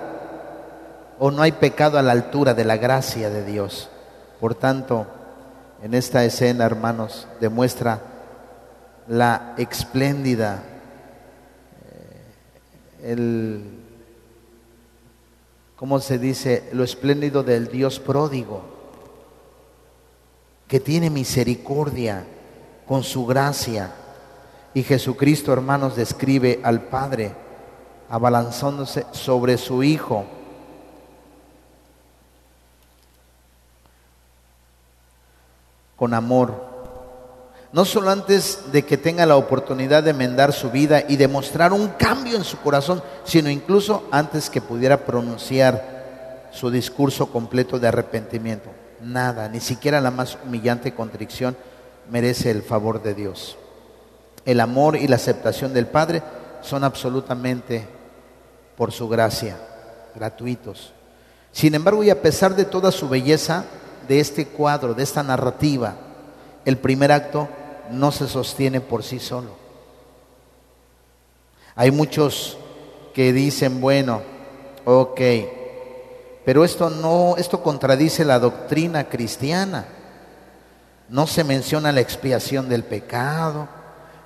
o 1.19 1.31
no 1.31 1.41
hay 1.41 1.51
pecado 1.51 1.99
a 1.99 2.01
la 2.01 2.13
altura 2.13 2.53
de 2.53 2.63
la 2.63 2.77
gracia 2.77 3.29
de 3.29 3.43
Dios. 3.43 3.89
Por 4.39 4.55
tanto, 4.55 5.05
en 5.83 5.93
esta 5.93 6.23
escena, 6.23 6.65
hermanos, 6.65 7.27
demuestra 7.41 7.99
la 9.09 9.53
espléndida, 9.57 10.63
eh, 13.03 13.11
el 13.11 13.63
¿cómo 15.75 15.99
se 15.99 16.17
dice? 16.17 16.69
Lo 16.71 16.85
espléndido 16.85 17.43
del 17.43 17.67
Dios 17.67 17.99
pródigo, 17.99 18.63
que 20.69 20.79
tiene 20.79 21.09
misericordia 21.09 22.23
con 22.87 23.03
su 23.03 23.25
gracia. 23.25 23.91
Y 24.73 24.83
Jesucristo, 24.83 25.51
hermanos, 25.51 25.97
describe 25.97 26.61
al 26.63 26.83
Padre 26.83 27.48
abalanzándose 28.09 29.05
sobre 29.11 29.57
su 29.57 29.83
Hijo. 29.83 30.25
con 35.99 36.13
amor, 36.13 36.55
no 37.73 37.83
solo 37.83 38.09
antes 38.09 38.71
de 38.71 38.85
que 38.85 38.97
tenga 38.97 39.25
la 39.25 39.35
oportunidad 39.35 40.01
de 40.01 40.11
enmendar 40.11 40.53
su 40.53 40.71
vida 40.71 41.03
y 41.07 41.17
demostrar 41.17 41.73
un 41.73 41.89
cambio 41.89 42.37
en 42.37 42.45
su 42.45 42.57
corazón, 42.61 43.03
sino 43.25 43.49
incluso 43.49 44.07
antes 44.09 44.49
que 44.49 44.61
pudiera 44.61 45.05
pronunciar 45.05 46.47
su 46.51 46.71
discurso 46.71 47.27
completo 47.27 47.79
de 47.79 47.89
arrepentimiento. 47.89 48.69
Nada, 49.01 49.49
ni 49.49 49.59
siquiera 49.59 49.99
la 49.99 50.09
más 50.09 50.37
humillante 50.45 50.93
contrición 50.93 51.57
merece 52.09 52.49
el 52.49 52.63
favor 52.63 53.03
de 53.03 53.13
Dios. 53.13 53.57
El 54.45 54.61
amor 54.61 54.95
y 54.95 55.07
la 55.09 55.17
aceptación 55.17 55.73
del 55.73 55.85
Padre 55.85 56.23
son 56.61 56.85
absolutamente 56.85 57.85
por 58.79 58.93
su 58.93 59.09
gracia, 59.09 59.57
gratuitos. 60.15 60.93
Sin 61.51 61.75
embargo, 61.75 62.01
y 62.01 62.09
a 62.09 62.21
pesar 62.21 62.55
de 62.55 62.63
toda 62.63 62.93
su 62.93 63.09
belleza 63.09 63.65
de 64.07 64.21
este 64.21 64.47
cuadro, 64.47 64.93
de 64.93 65.03
esta 65.03 65.21
narrativa, 65.21 65.95
el 66.63 66.77
primer 66.77 67.11
acto 67.11 67.49
no 67.91 68.13
se 68.13 68.29
sostiene 68.29 68.79
por 68.79 69.03
sí 69.03 69.19
solo. 69.19 69.49
Hay 71.75 71.91
muchos 71.91 72.57
que 73.13 73.33
dicen, 73.33 73.81
bueno, 73.81 74.21
ok, 74.85 75.19
pero 76.45 76.63
esto 76.63 76.89
no, 76.89 77.35
esto 77.37 77.61
contradice 77.61 78.23
la 78.23 78.39
doctrina 78.39 79.09
cristiana. 79.09 79.87
No 81.09 81.27
se 81.27 81.43
menciona 81.43 81.91
la 81.91 81.99
expiación 81.99 82.69
del 82.69 82.85
pecado, 82.85 83.67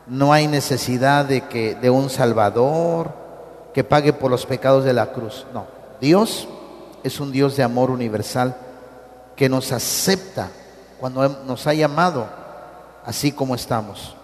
no 0.05 0.31
hay 0.31 0.47
necesidad 0.47 1.25
de 1.25 1.41
que 1.47 1.73
de 1.73 1.89
un 1.89 2.11
salvador 2.11 3.22
que 3.73 3.83
pague 3.83 4.13
por 4.13 4.29
los 4.29 4.45
pecados 4.45 4.83
de 4.83 4.93
la 4.93 5.11
cruz. 5.11 5.45
No, 5.53 5.65
Dios 5.99 6.47
es 7.03 7.19
un 7.19 7.31
Dios 7.31 7.57
de 7.57 7.63
amor 7.63 7.89
universal 7.89 8.55
que 9.35 9.49
nos 9.49 9.71
acepta 9.71 10.49
cuando 10.99 11.27
nos 11.27 11.67
ha 11.67 11.73
llamado 11.73 12.27
así 13.03 13.31
como 13.31 13.55
estamos, 13.55 14.15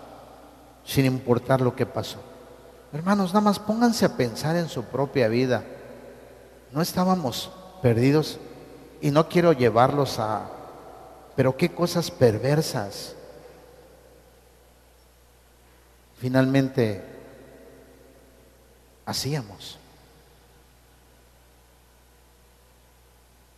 sin 0.86 1.06
importar 1.06 1.62
lo 1.62 1.76
que 1.76 1.86
pasó. 1.86 2.20
Hermanos, 2.94 3.30
nada 3.34 3.42
más 3.42 3.60
pónganse 3.60 4.06
a 4.06 4.16
pensar 4.16 4.56
en 4.56 4.70
su 4.70 4.84
propia 4.84 5.28
vida. 5.28 5.64
No 6.72 6.82
estábamos 6.82 7.52
perdidos 7.82 8.40
y 9.02 9.12
no 9.12 9.28
quiero 9.28 9.54
llevarlos 9.54 10.20
a... 10.20 10.44
Pero 11.36 11.56
qué 11.56 11.70
cosas 11.70 12.12
perversas. 12.12 13.16
Finalmente 16.18 17.19
hacíamos. 19.10 19.78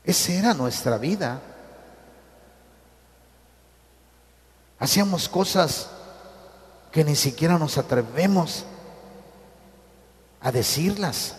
Esa 0.04 0.32
era 0.32 0.54
nuestra 0.54 0.98
vida. 0.98 1.42
Hacíamos 4.80 5.30
cosas 5.30 5.90
que 6.92 7.04
ni 7.04 7.16
siquiera 7.16 7.58
nos 7.60 7.78
atrevemos 7.78 8.66
a 10.42 10.52
decirlas. 10.52 11.36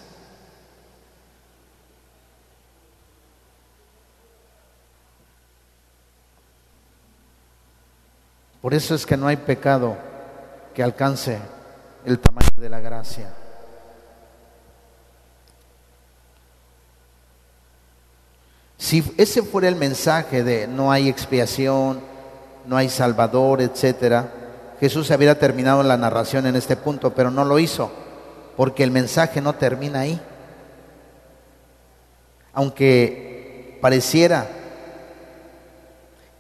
Por 8.61 8.75
eso 8.75 8.95
es 8.95 9.05
que 9.05 9.17
no 9.17 9.27
hay 9.27 9.37
pecado 9.39 9.97
que 10.73 10.85
alcance 10.85 11.41
el 12.05 12.21
tamaño 12.21 12.49
de 12.57 12.69
la 12.69 12.79
gracia. 12.79 13.42
Si 18.83 19.15
ese 19.17 19.43
fuera 19.43 19.69
el 19.69 19.77
mensaje 19.77 20.43
de 20.43 20.67
no 20.67 20.91
hay 20.91 21.09
expiación, 21.09 22.01
no 22.67 22.77
hay 22.77 22.89
Salvador, 22.89 23.63
etcétera. 23.63 24.33
Jesús 24.81 25.13
había 25.13 25.39
terminado 25.39 25.85
la 25.85 25.97
narración 25.97 26.47
en 26.47 26.57
este 26.57 26.75
punto, 26.75 27.15
pero 27.15 27.31
no 27.31 27.45
lo 27.45 27.61
hizo, 27.61 27.93
porque 28.57 28.83
el 28.83 28.91
mensaje 28.91 29.41
no 29.41 29.53
termina 29.53 30.01
ahí. 30.01 30.21
Aunque 32.53 33.79
pareciera 33.81 34.49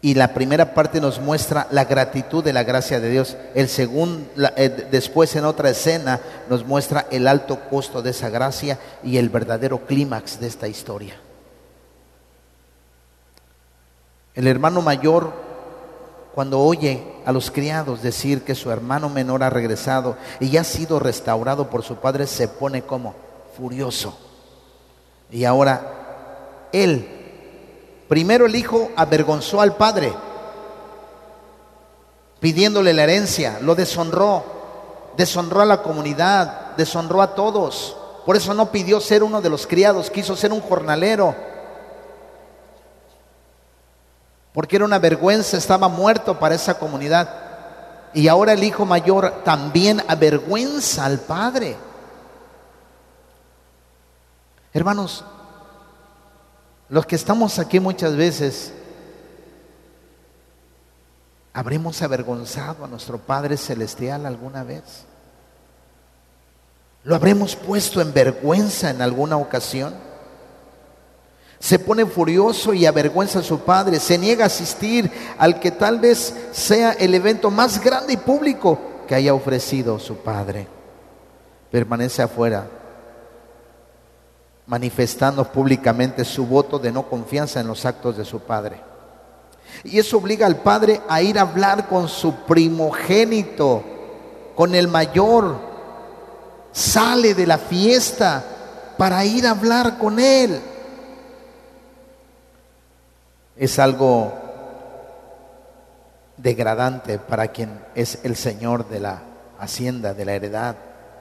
Y 0.01 0.15
la 0.15 0.35
primera 0.35 0.75
parte 0.75 1.01
nos 1.01 1.21
muestra 1.21 1.69
la 1.71 1.85
gratitud 1.85 2.43
de 2.43 2.53
la 2.53 2.65
gracia 2.65 2.99
de 2.99 3.09
Dios. 3.09 3.37
El 3.55 3.69
segundo, 3.69 4.29
eh, 4.57 4.89
después 4.91 5.37
en 5.37 5.45
otra 5.45 5.71
escena 5.71 6.19
nos 6.51 6.67
muestra 6.67 7.07
el 7.13 7.29
alto 7.29 7.61
costo 7.71 8.03
de 8.03 8.11
esa 8.11 8.31
gracia 8.31 8.81
y 9.05 9.19
el 9.19 9.29
verdadero 9.29 9.87
clímax 9.87 10.41
de 10.41 10.49
esta 10.49 10.67
historia. 10.67 11.15
El 14.35 14.47
hermano 14.47 14.83
mayor, 14.83 15.33
cuando 16.35 16.61
oye 16.61 17.03
a 17.25 17.33
los 17.33 17.51
criados 17.51 18.03
decir 18.03 18.43
que 18.43 18.55
su 18.55 18.71
hermano 18.71 19.09
menor 19.09 19.43
ha 19.43 19.51
regresado 19.51 20.17
y 20.41 20.57
ha 20.57 20.65
sido 20.65 20.99
restaurado 20.99 21.69
por 21.69 21.83
su 21.83 21.97
padre, 21.97 22.27
se 22.27 22.49
pone 22.49 22.83
como 22.83 23.15
furioso. 23.57 24.17
Y 25.31 25.45
ahora 25.45 26.69
él 26.73 27.23
Primero 28.13 28.45
el 28.45 28.55
hijo 28.57 28.91
avergonzó 28.95 29.63
al 29.63 29.77
padre, 29.77 30.13
pidiéndole 32.41 32.93
la 32.93 33.05
herencia, 33.05 33.59
lo 33.63 33.75
deshonró, 33.75 34.45
deshonró 35.17 35.63
a 35.63 35.65
la 35.65 35.83
comunidad, 35.83 36.77
deshonró 36.77 37.23
a 37.23 37.35
todos. 37.35 37.97
Por 38.27 38.37
eso 38.37 38.53
no 38.53 38.71
pidió 38.71 39.01
ser 39.01 39.23
uno 39.23 39.41
de 39.41 39.49
los 39.49 39.67
criados, 39.67 40.11
quiso 40.11 40.37
ser 40.37 40.53
un 40.53 40.61
jornalero. 40.61 41.35
Porque 44.53 44.77
era 44.77 44.85
una 44.85 44.99
vergüenza, 44.99 45.57
estaba 45.57 45.89
muerto 45.89 46.39
para 46.39 46.55
esa 46.55 46.79
comunidad. 46.79 47.29
Y 48.15 48.29
ahora 48.29 48.53
el 48.53 48.63
hijo 48.63 48.85
mayor 48.85 49.43
también 49.45 50.03
avergüenza 50.09 51.05
al 51.05 51.19
padre. 51.19 51.77
Hermanos, 54.75 55.25
los 56.89 57.07
que 57.07 57.17
estamos 57.17 57.59
aquí 57.59 57.81
muchas 57.81 58.17
veces 58.17 58.73
¿Habremos 61.55 62.01
avergonzado 62.01 62.85
a 62.85 62.89
nuestro 62.89 63.19
Padre 63.19 63.59
Celestial 63.59 64.25
alguna 64.25 64.65
vez? 64.65 65.05
¿Lo 67.05 67.15
habremos 67.15 67.57
puesto 67.57 68.01
en 68.01 68.15
vergüenza 68.15 68.89
en 68.89 69.03
alguna 69.03 69.37
ocasión? 69.37 69.95
Se 71.63 71.79
pone 71.79 72.05
furioso 72.07 72.75
y 72.75 72.87
avergüenza 72.87 73.39
a 73.39 73.43
su 73.45 73.61
Padre, 73.61 74.01
se 74.01 74.19
niega 74.19 74.43
a 74.43 74.49
asistir 74.49 75.09
al 75.39 75.61
que 75.61 75.71
tal 75.71 76.01
vez 76.01 76.35
sea 76.51 76.91
el 76.91 77.15
evento 77.15 77.53
más 77.53 77.81
grande 77.81 78.15
y 78.15 78.17
público 78.17 78.79
que 79.07 79.15
haya 79.15 79.33
ofrecido 79.33 80.01
su 80.01 80.17
Padre. 80.17 80.67
Permanece 81.71 82.21
afuera 82.21 82.67
manifestando 84.67 85.45
públicamente 85.45 86.25
su 86.25 86.47
voto 86.47 86.79
de 86.79 86.93
no 86.93 87.09
confianza 87.09 87.61
en 87.61 87.67
los 87.67 87.85
actos 87.85 88.17
de 88.17 88.25
su 88.25 88.41
padre. 88.41 88.81
Y 89.85 89.99
eso 89.99 90.19
obliga 90.19 90.47
al 90.47 90.57
padre 90.57 91.01
a 91.09 91.23
ir 91.23 91.39
a 91.39 91.43
hablar 91.43 91.89
con 91.89 92.09
su 92.09 92.35
primogénito, 92.47 93.83
con 94.55 94.75
el 94.75 94.89
mayor. 94.89 95.57
Sale 96.73 97.35
de 97.35 97.47
la 97.47 97.59
fiesta 97.59 98.45
para 98.97 99.25
ir 99.25 99.47
a 99.47 99.51
hablar 99.51 99.99
con 99.99 100.19
él. 100.19 100.61
Es 103.57 103.79
algo 103.79 104.33
degradante 106.37 107.19
para 107.19 107.49
quien 107.49 107.85
es 107.95 108.19
el 108.25 108.37
señor 108.37 108.89
de 108.89 109.01
la 109.01 109.23
hacienda, 109.59 110.15
de 110.15 110.25
la 110.25 110.35
heredad 110.35 110.77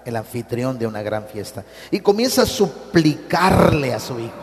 el 0.06 0.16
anfitrión 0.16 0.78
de 0.78 0.88
una 0.88 1.02
gran 1.02 1.26
fiesta. 1.26 1.64
Y 1.90 2.00
comienza 2.00 2.44
a 2.44 2.46
suplicarle 2.46 3.94
a 3.94 4.00
su 4.00 4.20
hijo. 4.20 4.34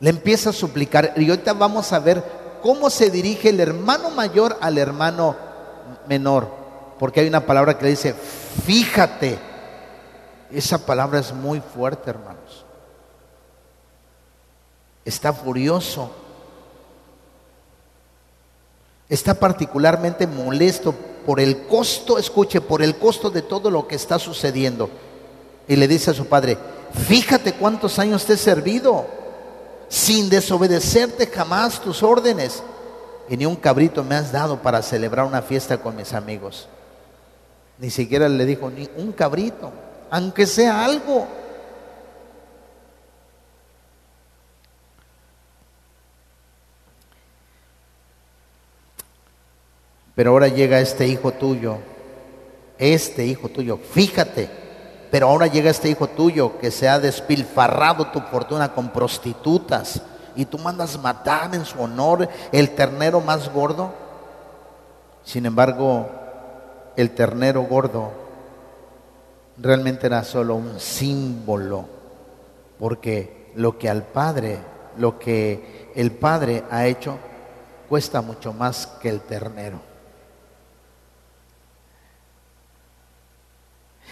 Le 0.00 0.10
empieza 0.10 0.50
a 0.50 0.52
suplicar. 0.52 1.12
Y 1.16 1.28
ahorita 1.28 1.52
vamos 1.52 1.92
a 1.92 1.98
ver 1.98 2.22
cómo 2.62 2.90
se 2.90 3.10
dirige 3.10 3.50
el 3.50 3.60
hermano 3.60 4.10
mayor 4.10 4.56
al 4.60 4.78
hermano 4.78 5.36
menor. 6.08 6.50
Porque 6.98 7.20
hay 7.20 7.28
una 7.28 7.44
palabra 7.46 7.78
que 7.78 7.86
dice, 7.86 8.14
fíjate. 8.64 9.38
Esa 10.50 10.78
palabra 10.78 11.18
es 11.18 11.32
muy 11.32 11.60
fuerte, 11.60 12.10
hermanos. 12.10 12.64
Está 15.04 15.32
furioso. 15.32 16.10
Está 19.08 19.34
particularmente 19.34 20.26
molesto 20.26 20.94
por 21.24 21.40
el 21.40 21.66
costo, 21.66 22.18
escuche, 22.18 22.60
por 22.60 22.82
el 22.82 22.96
costo 22.96 23.30
de 23.30 23.42
todo 23.42 23.70
lo 23.70 23.86
que 23.86 23.96
está 23.96 24.18
sucediendo. 24.18 24.90
Y 25.68 25.76
le 25.76 25.88
dice 25.88 26.10
a 26.10 26.14
su 26.14 26.26
padre, 26.26 26.56
fíjate 27.06 27.54
cuántos 27.54 27.98
años 27.98 28.24
te 28.24 28.34
he 28.34 28.36
servido, 28.36 29.06
sin 29.88 30.28
desobedecerte 30.28 31.26
jamás 31.26 31.80
tus 31.80 32.02
órdenes. 32.02 32.62
Y 33.28 33.36
ni 33.36 33.46
un 33.46 33.56
cabrito 33.56 34.04
me 34.04 34.14
has 34.14 34.30
dado 34.30 34.62
para 34.62 34.82
celebrar 34.82 35.26
una 35.26 35.42
fiesta 35.42 35.78
con 35.78 35.96
mis 35.96 36.12
amigos. 36.12 36.68
Ni 37.78 37.90
siquiera 37.90 38.28
le 38.28 38.44
dijo, 38.44 38.70
ni 38.70 38.88
un 38.96 39.12
cabrito, 39.12 39.72
aunque 40.10 40.46
sea 40.46 40.84
algo. 40.84 41.26
Pero 50.16 50.30
ahora 50.30 50.48
llega 50.48 50.80
este 50.80 51.06
hijo 51.06 51.32
tuyo, 51.32 51.76
este 52.78 53.26
hijo 53.26 53.50
tuyo, 53.50 53.76
fíjate, 53.76 54.48
pero 55.10 55.28
ahora 55.28 55.46
llega 55.46 55.70
este 55.70 55.90
hijo 55.90 56.08
tuyo 56.08 56.58
que 56.58 56.70
se 56.70 56.88
ha 56.88 56.98
despilfarrado 56.98 58.06
tu 58.06 58.20
fortuna 58.20 58.72
con 58.72 58.88
prostitutas 58.88 60.00
y 60.34 60.46
tú 60.46 60.56
mandas 60.58 60.98
matar 60.98 61.54
en 61.54 61.66
su 61.66 61.78
honor 61.82 62.30
el 62.50 62.70
ternero 62.70 63.20
más 63.20 63.52
gordo. 63.52 63.92
Sin 65.22 65.44
embargo, 65.44 66.08
el 66.96 67.10
ternero 67.10 67.64
gordo 67.64 68.10
realmente 69.58 70.06
era 70.06 70.24
solo 70.24 70.54
un 70.54 70.80
símbolo, 70.80 71.84
porque 72.78 73.52
lo 73.54 73.76
que 73.76 73.90
al 73.90 74.02
Padre, 74.02 74.60
lo 74.96 75.18
que 75.18 75.92
el 75.94 76.10
Padre 76.12 76.64
ha 76.70 76.86
hecho, 76.86 77.18
cuesta 77.86 78.22
mucho 78.22 78.54
más 78.54 78.86
que 78.86 79.10
el 79.10 79.20
ternero. 79.20 79.95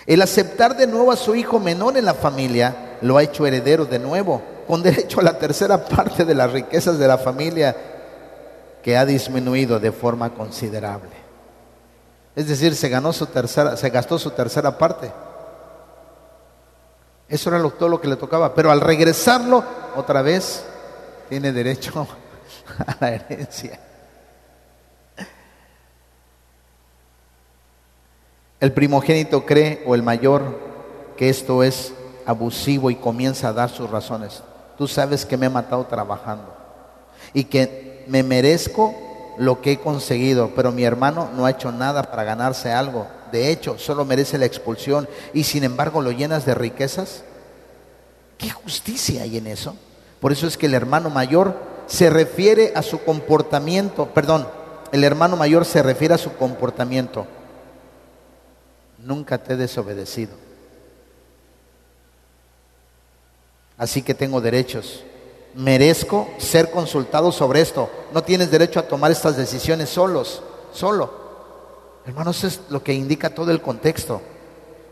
El 0.06 0.20
aceptar 0.20 0.76
de 0.76 0.86
nuevo 0.86 1.12
a 1.12 1.16
su 1.16 1.34
hijo 1.34 1.58
menor 1.58 1.96
en 1.96 2.04
la 2.04 2.14
familia 2.14 2.96
lo 3.00 3.16
ha 3.16 3.22
hecho 3.22 3.46
heredero 3.46 3.86
de 3.86 3.98
nuevo, 3.98 4.42
con 4.66 4.82
derecho 4.82 5.20
a 5.20 5.22
la 5.22 5.38
tercera 5.38 5.84
parte 5.84 6.24
de 6.24 6.34
las 6.34 6.52
riquezas 6.52 6.98
de 6.98 7.08
la 7.08 7.18
familia 7.18 7.74
que 8.82 8.96
ha 8.96 9.06
disminuido 9.06 9.80
de 9.80 9.92
forma 9.92 10.30
considerable. 10.30 11.24
Es 12.36 12.48
decir, 12.48 12.74
se 12.74 12.88
ganó 12.88 13.12
su 13.12 13.26
tercera, 13.26 13.76
se 13.76 13.90
gastó 13.90 14.18
su 14.18 14.30
tercera 14.32 14.76
parte. 14.76 15.10
Eso 17.28 17.48
era 17.48 17.62
todo 17.70 17.88
lo 17.88 18.00
que 18.00 18.08
le 18.08 18.16
tocaba. 18.16 18.54
Pero 18.54 18.70
al 18.70 18.80
regresarlo, 18.80 19.64
otra 19.96 20.20
vez 20.20 20.64
tiene 21.28 21.52
derecho 21.52 22.06
a 22.86 22.96
la 23.00 23.12
herencia. 23.12 23.78
El 28.64 28.72
primogénito 28.72 29.44
cree, 29.44 29.82
o 29.84 29.94
el 29.94 30.02
mayor, 30.02 30.58
que 31.18 31.28
esto 31.28 31.62
es 31.62 31.92
abusivo 32.24 32.90
y 32.90 32.94
comienza 32.94 33.48
a 33.48 33.52
dar 33.52 33.68
sus 33.68 33.90
razones. 33.90 34.42
Tú 34.78 34.88
sabes 34.88 35.26
que 35.26 35.36
me 35.36 35.44
he 35.44 35.50
matado 35.50 35.84
trabajando 35.84 36.46
y 37.34 37.44
que 37.44 38.06
me 38.08 38.22
merezco 38.22 38.94
lo 39.36 39.60
que 39.60 39.72
he 39.72 39.78
conseguido, 39.78 40.52
pero 40.56 40.72
mi 40.72 40.82
hermano 40.82 41.28
no 41.36 41.44
ha 41.44 41.50
hecho 41.50 41.72
nada 41.72 42.04
para 42.04 42.24
ganarse 42.24 42.72
algo. 42.72 43.06
De 43.30 43.50
hecho, 43.50 43.76
solo 43.78 44.06
merece 44.06 44.38
la 44.38 44.46
expulsión 44.46 45.10
y 45.34 45.44
sin 45.44 45.62
embargo 45.62 46.00
lo 46.00 46.10
llenas 46.10 46.46
de 46.46 46.54
riquezas. 46.54 47.22
¿Qué 48.38 48.48
justicia 48.48 49.24
hay 49.24 49.36
en 49.36 49.46
eso? 49.46 49.76
Por 50.20 50.32
eso 50.32 50.46
es 50.46 50.56
que 50.56 50.64
el 50.64 50.74
hermano 50.74 51.10
mayor 51.10 51.54
se 51.86 52.08
refiere 52.08 52.72
a 52.74 52.80
su 52.80 53.04
comportamiento, 53.04 54.06
perdón, 54.14 54.48
el 54.90 55.04
hermano 55.04 55.36
mayor 55.36 55.66
se 55.66 55.82
refiere 55.82 56.14
a 56.14 56.18
su 56.18 56.32
comportamiento 56.32 57.26
nunca 59.04 59.38
te 59.38 59.52
he 59.52 59.56
desobedecido. 59.56 60.32
Así 63.76 64.02
que 64.02 64.14
tengo 64.14 64.40
derechos. 64.40 65.04
Merezco 65.54 66.28
ser 66.38 66.70
consultado 66.70 67.30
sobre 67.30 67.60
esto. 67.60 67.90
No 68.12 68.22
tienes 68.22 68.50
derecho 68.50 68.80
a 68.80 68.88
tomar 68.88 69.10
estas 69.10 69.36
decisiones 69.36 69.90
solos, 69.90 70.42
solo. 70.72 71.22
Hermanos, 72.06 72.44
es 72.44 72.60
lo 72.70 72.82
que 72.82 72.92
indica 72.92 73.30
todo 73.30 73.50
el 73.50 73.60
contexto. 73.60 74.20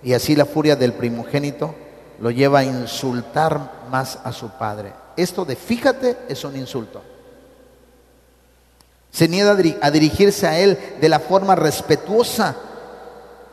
Y 0.03 0.13
así 0.15 0.37
la 0.37 0.47
furia 0.47 0.77
del 0.77 0.93
primogénito 0.93 1.75
lo 2.21 2.31
lleva 2.31 2.61
a 2.61 2.65
insultar 2.65 3.85
más 3.91 4.19
a 4.25 4.33
su 4.33 4.51
padre. 4.51 4.93
Esto 5.17 5.45
de 5.45 5.57
fíjate 5.57 6.19
es 6.29 6.45
un 6.45 6.57
insulto. 6.57 7.03
Se 9.11 9.29
niega 9.29 9.57
a 9.81 9.91
dirigirse 9.91 10.47
a 10.47 10.59
él 10.59 10.79
de 11.01 11.09
la 11.09 11.21
forma 11.21 11.55
respetuosa 11.55 12.57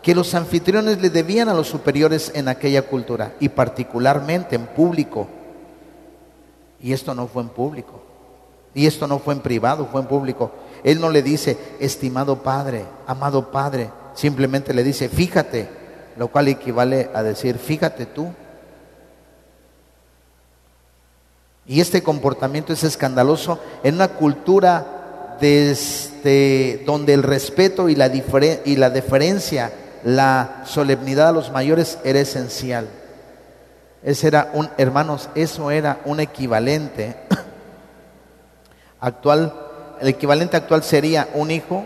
que 0.01 0.15
los 0.15 0.33
anfitriones 0.33 1.01
le 1.01 1.09
debían 1.09 1.49
a 1.49 1.53
los 1.53 1.67
superiores 1.67 2.31
en 2.33 2.47
aquella 2.47 2.83
cultura 2.83 3.33
y 3.39 3.49
particularmente 3.49 4.55
en 4.55 4.65
público. 4.67 5.27
Y 6.81 6.93
esto 6.93 7.13
no 7.13 7.27
fue 7.27 7.43
en 7.43 7.49
público, 7.49 8.01
Y 8.73 8.85
esto 8.85 9.07
no 9.07 9.19
fue 9.19 9.33
en 9.33 9.41
privado, 9.41 9.87
fue 9.91 10.01
en 10.01 10.07
público. 10.07 10.51
Él 10.83 11.01
no 11.01 11.09
le 11.09 11.21
dice, 11.21 11.57
estimado 11.79 12.43
padre, 12.43 12.85
amado 13.07 13.51
padre, 13.51 13.89
simplemente 14.13 14.73
le 14.73 14.83
dice, 14.83 15.09
fíjate, 15.09 15.67
lo 16.17 16.27
cual 16.29 16.47
equivale 16.47 17.09
a 17.13 17.23
decir, 17.23 17.57
fíjate 17.57 18.05
tú. 18.05 18.31
Y 21.65 21.81
este 21.81 22.01
comportamiento 22.01 22.73
es 22.73 22.83
escandaloso 22.83 23.59
en 23.83 23.95
una 23.95 24.09
cultura 24.09 25.37
desde 25.39 26.83
donde 26.85 27.13
el 27.13 27.23
respeto 27.23 27.89
y 27.89 27.95
la, 27.95 28.07
y 28.65 28.75
la 28.75 28.89
deferencia, 28.89 29.71
la 30.03 30.63
solemnidad 30.65 31.29
a 31.29 31.31
los 31.31 31.51
mayores 31.51 31.97
era 32.03 32.19
esencial. 32.19 32.87
Ese 34.03 34.27
era 34.27 34.51
un, 34.53 34.69
hermanos, 34.77 35.29
eso 35.35 35.71
era 35.71 35.99
un 36.05 36.19
equivalente 36.19 37.15
actual. 38.99 39.53
El 39.99 40.07
equivalente 40.07 40.57
actual 40.57 40.83
sería 40.83 41.27
un 41.33 41.51
hijo 41.51 41.85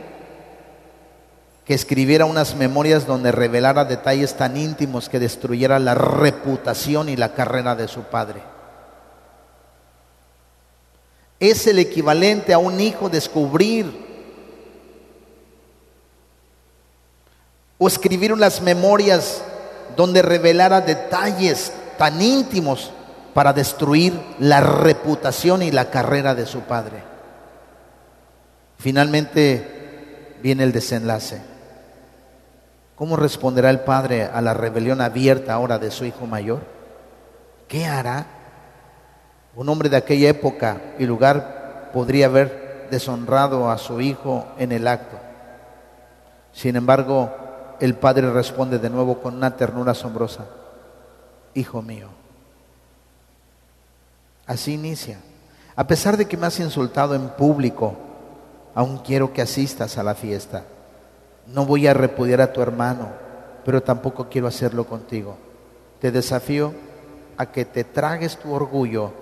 que 1.66 1.74
escribiera 1.74 2.26
unas 2.26 2.56
memorias 2.56 3.08
donde 3.08 3.32
revelara 3.32 3.86
detalles 3.86 4.36
tan 4.36 4.58
íntimos 4.58 5.10
que 5.10 5.20
destruyera 5.20 5.80
la 5.80 5.96
reputación 5.96 7.10
y 7.10 7.16
la 7.16 7.34
carrera 7.34 7.76
de 7.76 7.88
su 7.88 8.02
padre 8.04 8.54
es 11.50 11.68
el 11.68 11.80
equivalente 11.80 12.54
a 12.54 12.58
un 12.58 12.80
hijo 12.80 13.10
descubrir 13.10 14.03
o 17.84 17.88
escribir 17.90 18.32
unas 18.32 18.62
memorias 18.62 19.42
donde 19.98 20.22
revelara 20.22 20.80
detalles 20.80 21.74
tan 21.98 22.22
íntimos 22.22 22.94
para 23.34 23.52
destruir 23.52 24.18
la 24.40 24.62
reputación 24.62 25.62
y 25.62 25.70
la 25.70 25.90
carrera 25.90 26.34
de 26.34 26.46
su 26.46 26.62
padre. 26.62 27.04
Finalmente 28.78 30.38
viene 30.42 30.64
el 30.64 30.72
desenlace. 30.72 31.42
¿Cómo 32.96 33.18
responderá 33.18 33.70
el 33.70 33.82
padre 33.82 34.30
a 34.34 34.40
la 34.40 34.54
rebelión 34.54 35.02
abierta 35.02 35.54
ahora 35.54 35.78
de 35.78 35.92
su 35.92 36.06
hijo 36.06 36.26
mayor? 36.26 36.62
¿Qué 37.68 37.86
hará? 37.86 38.28
Un 39.58 39.68
hombre 39.68 39.90
de 39.90 39.98
aquella 39.98 40.30
época 40.30 40.80
y 41.00 41.06
lugar 41.06 41.90
podría 41.92 42.28
haber 42.28 42.88
deshonrado 42.90 43.70
a 43.70 43.78
su 43.78 44.00
hijo 44.00 44.48
en 44.58 44.72
el 44.72 44.88
acto. 44.88 45.18
Sin 46.54 46.78
embargo, 46.78 47.43
el 47.80 47.96
padre 47.96 48.32
responde 48.32 48.80
de 48.80 48.90
nuevo 48.90 49.22
con 49.22 49.36
una 49.36 49.56
ternura 49.56 49.92
asombrosa, 49.92 50.46
Hijo 51.56 51.82
mío. 51.82 52.08
Así 54.46 54.74
inicia. 54.74 55.20
A 55.76 55.88
pesar 55.88 56.18
de 56.18 56.26
que 56.26 56.38
me 56.38 56.48
has 56.48 56.60
insultado 56.60 57.16
en 57.16 57.30
público, 57.30 57.96
aún 58.76 59.00
quiero 59.00 59.34
que 59.34 59.42
asistas 59.42 59.98
a 59.98 60.04
la 60.04 60.16
fiesta. 60.16 60.64
No 61.48 61.66
voy 61.66 61.88
a 61.88 61.94
repudiar 61.94 62.42
a 62.42 62.54
tu 62.54 62.62
hermano, 62.62 63.10
pero 63.66 63.82
tampoco 63.82 64.30
quiero 64.30 64.48
hacerlo 64.48 64.86
contigo. 64.86 65.38
Te 66.00 66.12
desafío 66.12 66.74
a 67.38 67.48
que 67.52 67.66
te 67.66 67.84
tragues 67.84 68.38
tu 68.38 68.52
orgullo 68.52 69.14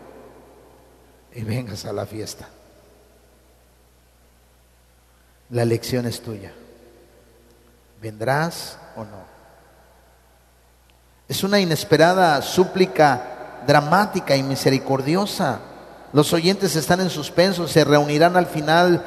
y 1.34 1.44
vengas 1.44 1.86
a 1.86 1.94
la 1.94 2.06
fiesta. 2.06 2.48
La 5.50 5.66
lección 5.66 6.06
es 6.06 6.22
tuya. 6.22 6.54
¿Vendrás 8.02 8.80
o 8.96 9.04
no? 9.04 9.22
Es 11.28 11.44
una 11.44 11.60
inesperada 11.60 12.42
súplica 12.42 13.62
dramática 13.68 14.36
y 14.36 14.42
misericordiosa. 14.42 15.60
Los 16.12 16.34
oyentes 16.34 16.76
están 16.76 17.00
en 17.00 17.12
suspenso, 17.12 17.68
se 17.68 17.84
reunirán 17.86 18.36
al 18.36 18.48
final 18.48 19.06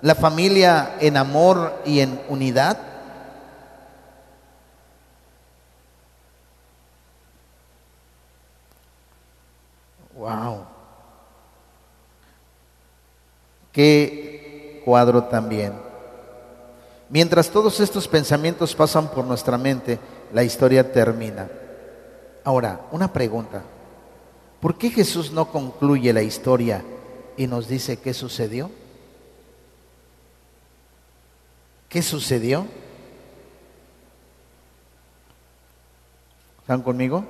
la 0.00 0.14
familia 0.14 0.96
en 1.00 1.18
amor 1.18 1.82
y 1.84 2.00
en 2.00 2.20
unidad. 2.28 2.78
Wow. 10.14 10.64
Qué 13.70 14.80
cuadro 14.84 15.24
también. 15.24 15.85
Mientras 17.08 17.50
todos 17.50 17.78
estos 17.80 18.08
pensamientos 18.08 18.74
pasan 18.74 19.08
por 19.10 19.24
nuestra 19.24 19.56
mente, 19.56 19.98
la 20.32 20.42
historia 20.42 20.92
termina. 20.92 21.48
Ahora, 22.42 22.80
una 22.90 23.12
pregunta. 23.12 23.62
¿Por 24.60 24.76
qué 24.76 24.90
Jesús 24.90 25.30
no 25.30 25.50
concluye 25.50 26.12
la 26.12 26.22
historia 26.22 26.82
y 27.36 27.46
nos 27.46 27.68
dice 27.68 27.98
qué 27.98 28.12
sucedió? 28.12 28.70
¿Qué 31.88 32.02
sucedió? 32.02 32.66
¿Están 36.60 36.82
conmigo? 36.82 37.24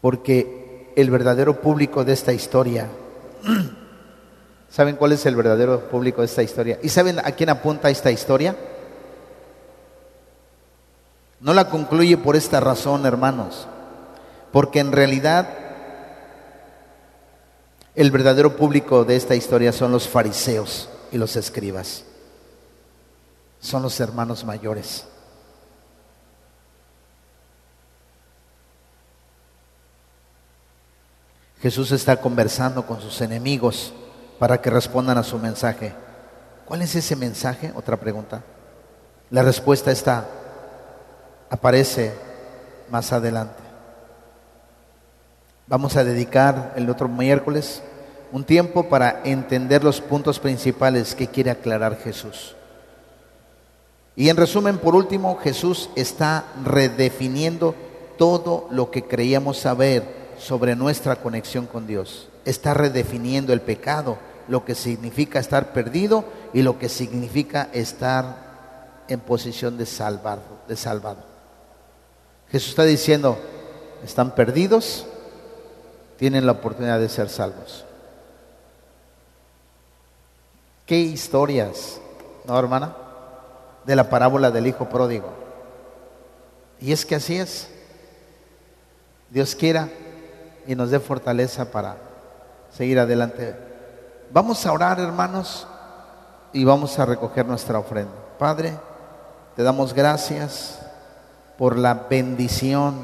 Porque 0.00 0.92
el 0.96 1.10
verdadero 1.10 1.60
público 1.60 2.04
de 2.04 2.14
esta 2.14 2.32
historia. 2.32 2.88
¿Saben 4.70 4.94
cuál 4.94 5.12
es 5.12 5.26
el 5.26 5.34
verdadero 5.34 5.88
público 5.88 6.20
de 6.20 6.26
esta 6.26 6.44
historia? 6.44 6.78
¿Y 6.80 6.88
saben 6.88 7.18
a 7.18 7.32
quién 7.32 7.50
apunta 7.50 7.90
esta 7.90 8.12
historia? 8.12 8.54
No 11.40 11.52
la 11.54 11.68
concluye 11.68 12.16
por 12.16 12.36
esta 12.36 12.60
razón, 12.60 13.04
hermanos, 13.04 13.66
porque 14.52 14.78
en 14.78 14.92
realidad 14.92 15.48
el 17.96 18.12
verdadero 18.12 18.56
público 18.56 19.04
de 19.04 19.16
esta 19.16 19.34
historia 19.34 19.72
son 19.72 19.90
los 19.90 20.06
fariseos 20.06 20.88
y 21.10 21.18
los 21.18 21.34
escribas, 21.34 22.04
son 23.58 23.82
los 23.82 23.98
hermanos 23.98 24.44
mayores. 24.44 25.04
Jesús 31.60 31.90
está 31.90 32.20
conversando 32.20 32.86
con 32.86 33.00
sus 33.00 33.20
enemigos 33.20 33.92
para 34.40 34.62
que 34.62 34.70
respondan 34.70 35.18
a 35.18 35.22
su 35.22 35.38
mensaje. 35.38 35.92
¿Cuál 36.64 36.80
es 36.80 36.94
ese 36.94 37.14
mensaje? 37.14 37.72
Otra 37.76 37.98
pregunta. 37.98 38.42
La 39.28 39.42
respuesta 39.42 39.92
está, 39.92 40.26
aparece 41.50 42.14
más 42.90 43.12
adelante. 43.12 43.62
Vamos 45.66 45.94
a 45.98 46.04
dedicar 46.04 46.72
el 46.74 46.88
otro 46.88 47.06
miércoles 47.06 47.82
un 48.32 48.44
tiempo 48.44 48.88
para 48.88 49.20
entender 49.24 49.84
los 49.84 50.00
puntos 50.00 50.38
principales 50.38 51.14
que 51.14 51.28
quiere 51.28 51.50
aclarar 51.50 51.98
Jesús. 51.98 52.56
Y 54.16 54.30
en 54.30 54.38
resumen, 54.38 54.78
por 54.78 54.94
último, 54.94 55.36
Jesús 55.36 55.90
está 55.96 56.46
redefiniendo 56.64 57.74
todo 58.16 58.68
lo 58.70 58.90
que 58.90 59.04
creíamos 59.04 59.58
saber 59.58 60.02
sobre 60.38 60.76
nuestra 60.76 61.16
conexión 61.16 61.66
con 61.66 61.86
Dios. 61.86 62.28
Está 62.46 62.72
redefiniendo 62.72 63.52
el 63.52 63.60
pecado, 63.60 64.29
lo 64.50 64.64
que 64.64 64.74
significa 64.74 65.38
estar 65.38 65.72
perdido 65.72 66.24
y 66.52 66.62
lo 66.62 66.76
que 66.76 66.88
significa 66.88 67.68
estar 67.72 69.04
en 69.06 69.20
posición 69.20 69.78
de 69.78 69.86
salvado, 69.86 70.42
de 70.66 70.74
salvado. 70.74 71.22
Jesús 72.50 72.70
está 72.70 72.82
diciendo, 72.82 73.38
están 74.04 74.34
perdidos, 74.34 75.06
tienen 76.18 76.46
la 76.46 76.52
oportunidad 76.52 76.98
de 76.98 77.08
ser 77.08 77.28
salvos. 77.28 77.84
Qué 80.84 80.98
historias, 80.98 82.00
¿no, 82.44 82.58
hermana? 82.58 82.96
De 83.86 83.94
la 83.94 84.10
parábola 84.10 84.50
del 84.50 84.66
hijo 84.66 84.88
pródigo. 84.88 85.30
Y 86.80 86.90
es 86.90 87.06
que 87.06 87.14
así 87.14 87.36
es. 87.36 87.68
Dios 89.30 89.54
quiera 89.54 89.88
y 90.66 90.74
nos 90.74 90.90
dé 90.90 90.98
fortaleza 90.98 91.70
para 91.70 91.98
seguir 92.76 92.98
adelante. 92.98 93.69
Vamos 94.32 94.64
a 94.64 94.72
orar, 94.72 95.00
hermanos, 95.00 95.66
y 96.52 96.64
vamos 96.64 96.98
a 96.98 97.06
recoger 97.06 97.46
nuestra 97.46 97.78
ofrenda. 97.78 98.12
Padre, 98.38 98.78
te 99.56 99.62
damos 99.62 99.92
gracias 99.92 100.78
por 101.58 101.76
la 101.76 101.94
bendición 101.94 102.94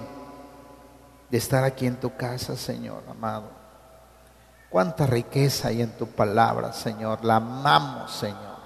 de 1.28 1.38
estar 1.38 1.64
aquí 1.64 1.86
en 1.86 1.96
tu 1.96 2.16
casa, 2.16 2.56
Señor 2.56 3.02
amado. 3.10 3.44
Cuánta 4.70 5.06
riqueza 5.06 5.68
hay 5.68 5.82
en 5.82 5.90
tu 5.96 6.06
palabra, 6.06 6.72
Señor. 6.72 7.24
La 7.24 7.36
amamos, 7.36 8.12
Señor. 8.12 8.56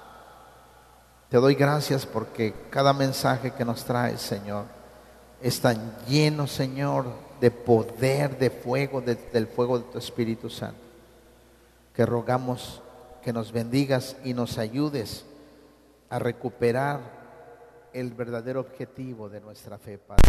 Te 1.29 1.37
doy 1.37 1.55
gracias 1.55 2.05
porque 2.05 2.53
cada 2.69 2.93
mensaje 2.93 3.51
que 3.51 3.65
nos 3.65 3.85
traes, 3.85 4.21
Señor, 4.21 4.65
es 5.41 5.61
tan 5.61 5.95
lleno, 6.05 6.45
Señor, 6.45 7.05
de 7.39 7.49
poder, 7.49 8.37
de 8.37 8.49
fuego, 8.49 9.01
del 9.01 9.47
fuego 9.47 9.79
de 9.79 9.85
tu 9.85 9.97
Espíritu 9.97 10.49
Santo. 10.49 10.80
Que 11.93 12.05
rogamos 12.05 12.81
que 13.21 13.33
nos 13.33 13.51
bendigas 13.51 14.17
y 14.23 14.33
nos 14.33 14.57
ayudes 14.57 15.25
a 16.09 16.19
recuperar 16.19 16.99
el 17.93 18.11
verdadero 18.11 18.61
objetivo 18.61 19.29
de 19.29 19.41
nuestra 19.41 19.77
fe, 19.77 19.97
Padre. 19.97 20.23